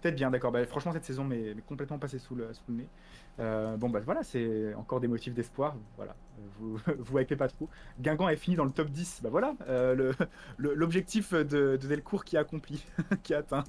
[0.00, 0.52] Peut-être bien, d'accord.
[0.52, 2.90] Bah, franchement, cette saison m'est m'est complètement passée sous le, sous le nez.
[3.38, 5.76] Euh, bon, bah voilà, c'est encore des motifs d'espoir.
[5.96, 6.16] Voilà,
[6.58, 7.68] vous vous hypez pas trop.
[8.00, 9.20] Guingamp est fini dans le top 10.
[9.22, 10.12] Bah voilà, euh,
[10.58, 12.84] l'objectif de, de Delcourt qui est accompli,
[13.22, 13.64] qui est atteint.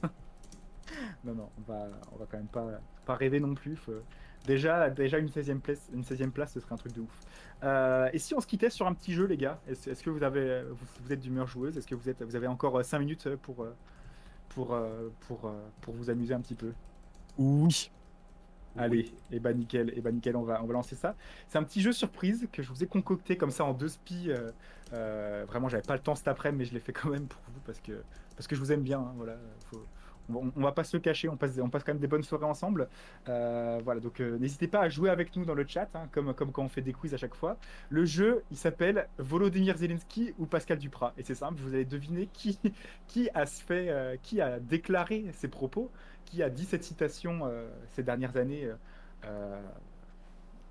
[1.23, 2.65] non, non, on va, on va quand même pas,
[3.05, 3.77] pas rêver non plus.
[4.47, 7.19] Déjà, déjà une 16e place, une 16e place, ce serait un truc de ouf.
[7.63, 10.23] Euh, et si on se quittait sur un petit jeu, les gars Est-ce que vous,
[10.23, 10.63] avez,
[11.03, 11.77] vous, êtes d'humeur joueuse?
[11.77, 13.75] Est-ce que vous, êtes, vous avez encore 5 minutes pour, euh,
[14.49, 15.51] pour, euh, pour, euh,
[15.81, 16.71] pour vous amuser un petit peu?
[17.37, 17.91] Oui.
[18.77, 21.15] Allez, et bah nickel, et bah nickel, on va, on va lancer ça.
[21.47, 24.29] C'est un petit jeu surprise que je vous ai concocté comme ça en deux spies.
[24.31, 24.51] euh,
[24.93, 27.41] euh, vraiment, j'avais pas le temps cet après-midi, mais je l'ai fait quand même pour
[27.47, 28.03] vous parce que,
[28.35, 28.99] parce que je vous aime bien.
[28.99, 29.85] hein, voilà, faut-
[30.29, 32.45] on, on va pas se cacher, on passe, on passe quand même des bonnes soirées
[32.45, 32.89] ensemble.
[33.29, 36.33] Euh, voilà, donc euh, n'hésitez pas à jouer avec nous dans le chat, hein, comme,
[36.33, 37.57] comme quand on fait des quiz à chaque fois.
[37.89, 41.13] Le jeu, il s'appelle Volodymyr Zelensky ou Pascal Duprat.
[41.17, 42.59] Et c'est simple, vous allez deviner qui,
[43.07, 45.91] qui, a euh, qui a déclaré ses propos,
[46.27, 48.65] qui a dit cette citation euh, ces dernières années.
[48.65, 48.75] euh,
[49.25, 49.61] euh,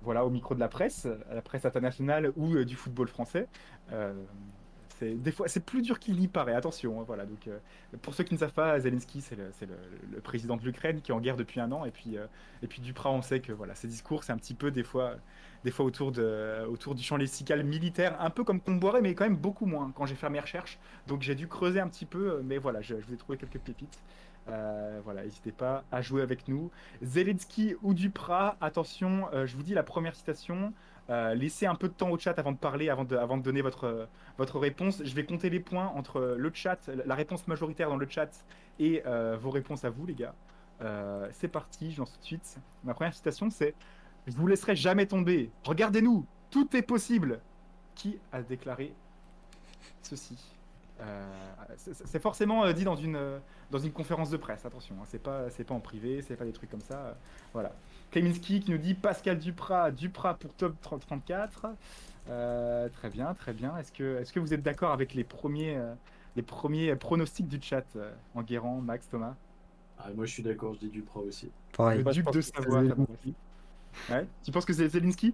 [0.03, 3.47] voilà, au micro de la presse, à la presse internationale ou du football français.
[4.99, 6.53] C'est des fois, c'est plus dur qu'il n'y paraît.
[6.53, 7.25] Attention, hein, voilà.
[7.25, 7.49] Donc,
[8.03, 11.19] pour ceux qui ne savent pas, Zelensky, c'est le, président de l'Ukraine qui est en
[11.19, 12.15] guerre depuis un an, et puis,
[12.61, 15.15] et puis Duprat, on sait que voilà, ses discours, c'est un petit peu des fois,
[15.65, 19.25] des fois autour de, autour du champ lexical militaire, un peu comme Comboiré, mais quand
[19.25, 19.91] même beaucoup moins.
[19.95, 22.95] Quand j'ai fait mes recherches, donc j'ai dû creuser un petit peu, mais voilà, je,
[23.01, 23.99] je vous ai trouvé quelques pépites.
[24.49, 26.71] Euh, voilà, n'hésitez pas à jouer avec nous.
[27.01, 30.73] Zelensky ou Duprat, attention, euh, je vous dis la première citation.
[31.09, 34.07] Euh, laissez un peu de temps au chat avant de parler, avant de, donner votre,
[34.37, 35.01] votre réponse.
[35.03, 38.29] Je vais compter les points entre le chat, la réponse majoritaire dans le chat
[38.79, 39.03] et
[39.39, 40.35] vos réponses à vous, les gars.
[41.31, 42.57] C'est parti, je lance tout de suite.
[42.83, 43.73] Ma première citation, c'est
[44.27, 45.49] Je vous laisserai jamais tomber.
[45.63, 47.39] Regardez-nous, tout est possible.
[47.95, 48.93] Qui a déclaré
[50.03, 50.56] ceci?
[51.77, 53.39] C'est- C'est forcément euh, dit dans une, euh,
[53.71, 56.45] dans une conférence de presse, attention, hein, c'est pas, c'est pas en privé, c'est pas
[56.45, 56.95] des trucs comme ça.
[56.99, 57.13] euh,
[57.53, 57.71] voilà.
[58.11, 61.67] Kleminski qui nous dit Pascal Duprat, Duprat pour top 30 34.
[62.29, 63.77] Euh, très bien, très bien.
[63.77, 65.93] Est-ce que, est que vous êtes d'accord avec les premiers, euh,
[66.35, 69.35] les premiers pronostics du chat euh, Enguerrand, Max, Thomas?
[69.99, 71.49] Ah, moi, je suis d'accord, je dis Duprat aussi.
[71.75, 72.03] Pareil.
[72.03, 72.81] Le duc de Savoie.
[74.09, 74.27] Ouais.
[74.43, 75.33] Tu penses que c'est Zelensky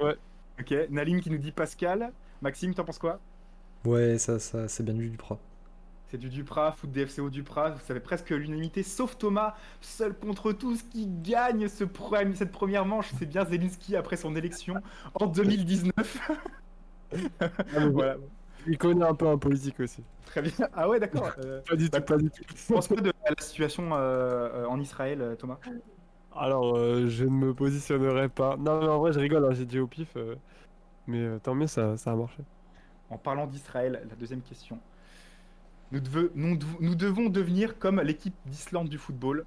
[0.00, 0.16] Ouais.
[0.58, 0.74] Ok.
[0.90, 2.12] Naline qui nous dit Pascal.
[2.42, 3.20] Maxime, t'en penses quoi?
[3.84, 5.38] Ouais, ça, ça c'est bien du Duprat.
[6.06, 10.82] C'est du Duprat, foot DFCO Duprat, vous savez presque l'unanimité, sauf Thomas, seul contre tous,
[10.82, 11.84] qui gagne ce
[12.34, 13.12] cette première manche.
[13.18, 14.82] C'est bien Zelensky après son élection
[15.14, 16.18] en 2019.
[17.92, 18.16] voilà,
[18.66, 20.04] Il connaît un peu un politique aussi.
[20.24, 20.52] très bien.
[20.72, 21.34] Ah ouais, d'accord.
[21.38, 22.44] Euh, Pas du Bah, tout, pas du tout.
[22.54, 25.60] tu penses quoi de la situation euh, euh, en Israël, euh, Thomas?
[26.32, 28.56] Alors, euh, je ne me positionnerai pas.
[28.56, 30.16] Non, mais en vrai, je rigole, hein, j'ai dit au pif.
[30.16, 30.36] euh,
[31.06, 32.44] Mais euh, tant mieux, ça, ça a marché.
[33.10, 34.78] En parlant d'Israël, la deuxième question.
[35.92, 39.44] Nous, deve- nous dev- nous devons devenir comme l'équipe d'Islande du football,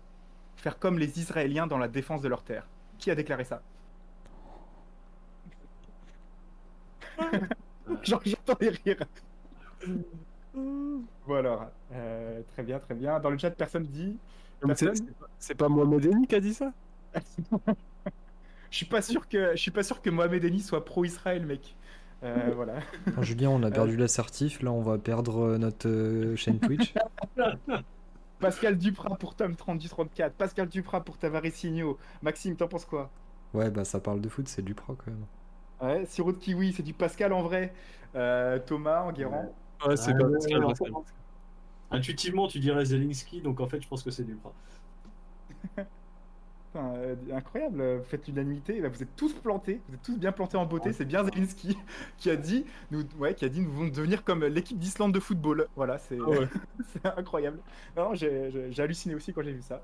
[0.58, 2.68] faire comme les Israéliens dans la défense de leur terre.
[3.00, 3.62] Qui a déclaré ça?
[8.04, 9.06] J'entends des rires.
[11.26, 11.72] Voilà.
[11.92, 13.20] Euh, très bien, très bien.
[13.20, 14.18] Dans le chat, personne dit.
[14.62, 14.96] C'est- Personne
[15.40, 16.72] c'est pas- pas Mohamed Eni qui a dit ça?
[18.72, 21.76] Je suis pas sûr que je suis pas sûr que Mohamed Eni soit pro-Israël, mec.
[22.24, 22.74] Euh, voilà.
[23.08, 26.94] Attends, Julien, on a perdu l'assertif, là on va perdre euh, notre euh, chaîne Twitch.
[28.40, 30.34] Pascal Duprat pour Tom 3034.
[30.34, 31.44] Pascal Duprat pour Tavares
[32.22, 33.10] Maxime, t'en penses quoi?
[33.54, 35.26] Ouais, bah ça parle de foot, c'est Duprat quand même.
[35.82, 37.74] Ouais, sirop de kiwi, c'est du Pascal en vrai.
[38.16, 39.54] Euh, Thomas, Enguerrand.
[39.86, 40.64] Ouais, c'est Ah, pas Pascal.
[41.92, 44.54] Intuitivement, tu dirais Zelensky, donc en fait, je pense que c'est Duprat.
[46.76, 50.32] Euh, incroyable, euh, vous faites l'unanimité, Là, vous êtes tous plantés, vous êtes tous bien
[50.32, 51.78] plantés en beauté, c'est bien Zelensky
[52.18, 55.20] qui a dit, nous, ouais, qui a dit nous voulons devenir comme l'équipe d'Islande de
[55.20, 55.68] football.
[55.76, 56.48] Voilà, c'est Ah ouais.
[57.18, 57.60] incroyable.
[57.96, 59.84] Non, j'ai halluciné aussi quand j'ai vu ça.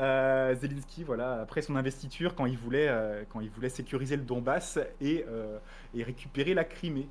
[0.00, 4.22] Euh, Zelensky, voilà, après son investiture, quand il voulait, euh, quand il voulait sécuriser le
[4.22, 5.58] Donbass et, euh,
[5.94, 7.08] et récupérer la Crimée.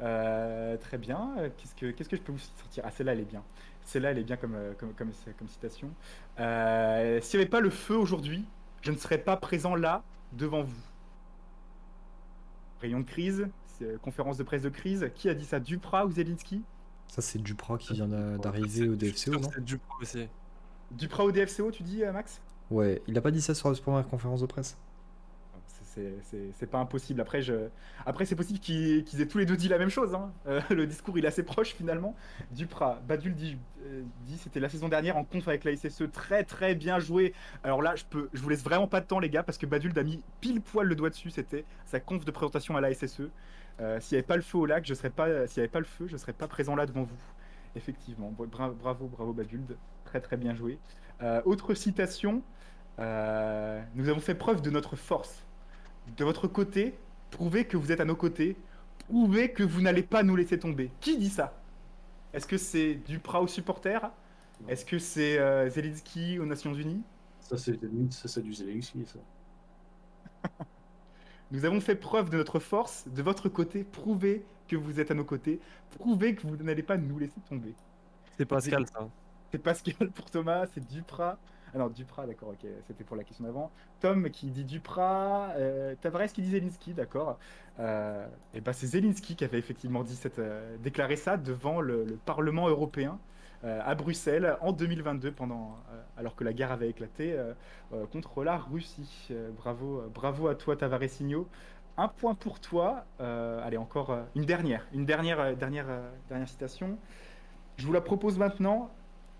[0.00, 1.32] Euh, très bien.
[1.38, 2.84] Euh, Qu'est-ce que, qu'est-ce que je peux vous sortir?
[2.86, 3.42] Ah, celle-là, elle est bien.
[3.82, 5.90] Celle-là, elle est bien comme, euh, comme, comme, comme citation.
[6.38, 8.46] Euh, S'il n'y avait pas le feu aujourd'hui,
[8.82, 10.02] je ne serais pas présent là,
[10.32, 10.80] devant vous.
[12.80, 13.48] Rayon de crise,
[13.78, 15.10] c'est- conférence de presse de crise.
[15.14, 16.62] Qui a dit ça Duprat ou Zelensky?
[17.08, 19.50] Ça, c'est Duprat qui vient d'a- d'arriver au DFCO, non?
[19.52, 20.28] C'est Duprat aussi.
[20.90, 22.40] Duprat au DFCO, tu dis, euh, Max?
[22.70, 24.76] Ouais, il a pas dit ça sur la première conférence de presse?
[26.54, 27.20] C'est- pas impossible.
[27.20, 27.40] Après.
[28.06, 30.14] Après c'est possible qu'ils qu'ils aient tous les deux dit la même chose.
[30.14, 30.30] hein.
[30.46, 32.14] Euh, le discours, il est assez proche finalement.
[32.50, 34.02] Duprat, Badul dit, euh,
[34.38, 36.04] c'était la saison dernière en conf avec la SSE.
[36.12, 37.32] Très très bien joué.
[37.64, 39.66] Alors là, je peux, je vous laisse vraiment pas de temps, les gars, parce que
[39.66, 41.30] Badul a mis pile poil le doigt dessus.
[41.30, 43.30] C'était sa conf de présentation à la SSE.
[43.80, 45.10] Euh, S'il n'y avait pas le feu au lac, je serais.
[45.46, 47.16] S'il n'y avait pas le feu, je serais pas présent là devant vous.
[47.76, 48.30] Effectivement.
[48.30, 49.76] Bon, bra- bravo, bravo Baduld.
[50.04, 50.78] Très très bien joué.
[51.44, 52.42] Autre citation.
[52.98, 55.44] Nous avons fait preuve de notre force.
[56.16, 56.94] De votre côté,
[57.30, 58.56] prouvez que vous êtes à nos côtés.
[59.08, 60.90] Prouvez que vous n'allez pas nous laisser tomber.
[61.00, 61.54] Qui dit ça?
[62.32, 64.10] Est-ce que c'est Duprat aux supporters
[64.68, 67.02] Est-ce que c'est euh, Zelensky aux Nations Unies?
[67.40, 67.78] Ça, c'est
[68.10, 69.18] ça, c'est du Zelensky, ça.
[71.50, 73.08] Nous avons fait preuve de notre force.
[73.08, 75.60] De votre côté, prouvez que vous êtes à nos côtés.
[75.98, 77.74] Prouvez que vous n'allez pas nous laisser tomber.
[78.36, 79.08] C'est Pascal, ça.
[79.50, 81.38] C'est Pascal pour Thomas, c'est Duprat.
[81.74, 83.70] Ah non, Duprat, d'accord, ok, c'était pour la question d'avant.
[84.00, 87.38] Tom qui dit Duprat, euh, Tavares qui dit Zelensky, d'accord.
[87.78, 92.04] Euh, et ben c'est Zelensky qui avait effectivement dit cette, euh, déclaré ça devant le,
[92.04, 93.18] le Parlement européen
[93.64, 95.76] à Bruxelles en 2022, pendant,
[96.16, 97.36] alors que la guerre avait éclaté
[98.12, 99.30] contre la Russie.
[99.56, 101.48] Bravo, bravo à toi Tavaresigno.
[101.96, 103.04] Un point pour toi.
[103.18, 105.88] Allez, encore une dernière, une dernière, dernière,
[106.28, 107.00] dernière citation.
[107.78, 108.92] Je vous la propose maintenant.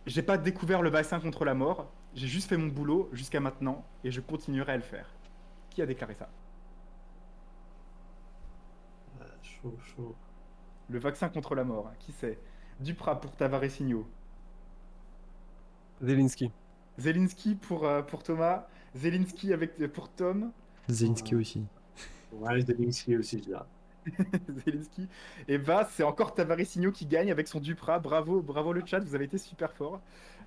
[0.07, 1.89] J'ai pas découvert le vaccin contre la mort.
[2.19, 5.07] J'ai juste fait mon boulot jusqu'à maintenant et je continuerai à le faire.
[5.71, 6.29] Qui a déclaré ça?
[9.21, 10.17] Ah, chaud, chaud.
[10.89, 11.87] Le vaccin contre la mort.
[11.87, 11.95] hein.
[12.01, 12.41] Qui c'est
[12.81, 14.05] Duprat pour Tavaresigno.
[16.03, 16.51] Zelensky.
[16.99, 18.67] Zelensky pour, euh, pour Thomas.
[18.97, 20.51] Zelensky avec, euh, pour Tom.
[20.89, 21.65] Zelensky aussi.
[22.33, 23.63] Ouais, Zelensky aussi, je dirais.
[24.65, 25.09] Zelensky.
[25.49, 27.99] Et bah, c'est encore Tavaresigno qui gagne avec son Duprat.
[27.99, 30.01] Bravo, bravo le chat, vous avez été super fort.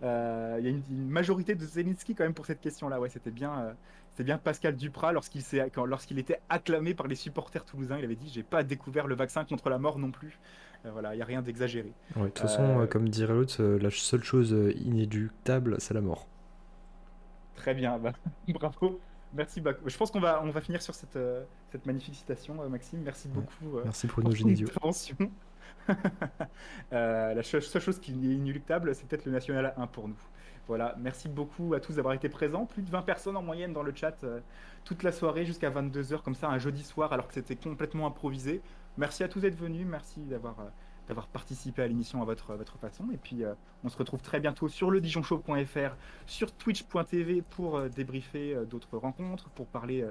[0.04, 3.00] Euh, Il y a une, une majorité de Zelensky quand même pour cette question-là.
[3.00, 3.74] Ouais, c'était bien, euh,
[4.12, 7.98] c'était bien Pascal Duprat lorsqu'il était acclamé par les supporters toulousains.
[8.00, 10.40] Il avait dit J'ai pas découvert le vaccin contre la mort non plus.
[10.86, 11.96] Euh, voilà, il n'y a rien d'exagéré.
[12.16, 16.28] Ouais, de toute façon, comme dirait l'autre, la seule chose inéluctable, c'est la mort.
[17.56, 18.14] Très bien, bah,
[18.48, 19.02] bravo.
[19.34, 19.78] Merci, Bac.
[19.86, 23.02] Je pense qu'on va, on va finir sur cette, euh, cette magnifique citation, euh, Maxime.
[23.02, 23.78] Merci beaucoup.
[23.78, 25.16] euh, Merci pour intervention.
[26.94, 30.20] Euh, la seule chose qui est inéluctable, c'est peut-être le National 1 pour nous.
[30.68, 32.66] Voilà, merci beaucoup à tous d'avoir été présents.
[32.66, 34.24] Plus de 20 personnes en moyenne dans le chat
[34.86, 38.62] toute la soirée jusqu'à 22h, comme ça, un jeudi soir, alors que c'était complètement improvisé.
[38.98, 39.88] Merci à tous d'être venus.
[39.88, 40.56] Merci d'avoir
[41.12, 43.04] d'avoir participé à l'émission à votre, votre façon.
[43.14, 43.54] Et puis, euh,
[43.84, 45.96] on se retrouve très bientôt sur le dijonshow.fr,
[46.26, 50.06] sur twitch.tv pour euh, débriefer euh, d'autres rencontres, pour parler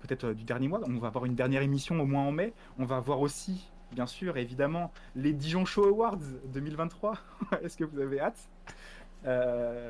[0.00, 0.80] peut-être du dernier mois.
[0.84, 2.54] On va avoir une dernière émission au moins en mai.
[2.76, 6.18] On va avoir aussi, bien sûr, évidemment, les Dijon Show Awards
[6.52, 7.18] 2023.
[7.62, 8.48] Est-ce que vous avez hâte?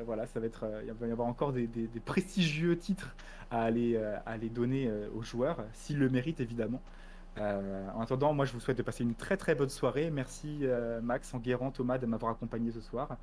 [0.05, 1.67] Voilà, ça va être, il va y avoir encore des,
[2.05, 3.15] prestigieux titres
[3.49, 6.81] à aller, à aller donner aux joueurs, s'ils le méritent évidemment.
[7.39, 10.11] Euh, en attendant, moi je vous souhaite de passer une très très bonne soirée.
[10.11, 13.17] Merci euh, Max, Enguerrand, Thomas de m'avoir accompagné ce soir.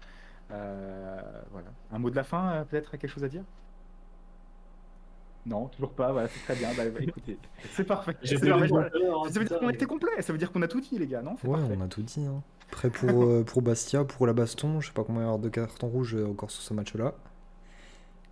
[0.52, 1.20] Euh,
[1.52, 1.68] voilà.
[1.92, 3.44] Un mot de la fin, euh, peut-être quelque chose à dire?
[5.46, 6.12] Non, toujours pas.
[6.12, 6.68] Voilà, c'est très bien.
[6.76, 7.38] Bah, bah, écoutez,
[7.72, 8.16] c'est parfait.
[8.22, 10.20] Ça veut dire qu'on a été complet.
[10.20, 11.36] Ça veut dire qu'on a tout dit, les gars, non?
[11.44, 11.76] Ouais, parfait.
[11.78, 12.24] on a tout dit.
[12.24, 12.42] Hein.
[12.70, 14.80] Prêt pour, euh, pour Bastia, pour la baston.
[14.80, 17.14] Je sais pas combien il y aura de cartons rouges encore sur ce match-là.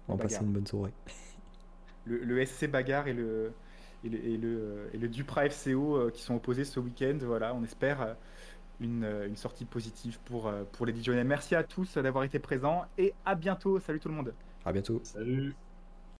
[0.09, 0.93] On va passer une bonne soirée.
[2.05, 3.53] le, le SC Bagarre et le,
[4.05, 7.19] et le, et le, et le Dupra FCO euh, qui sont opposés ce week-end.
[7.23, 8.15] Voilà, on espère euh,
[8.81, 11.25] une, euh, une sortie positive pour, euh, pour les Dijonnais.
[11.25, 13.81] Merci à tous d'avoir été présents et à bientôt.
[13.81, 14.35] Salut tout le monde.
[14.65, 15.01] À bientôt.
[15.03, 15.55] Salut.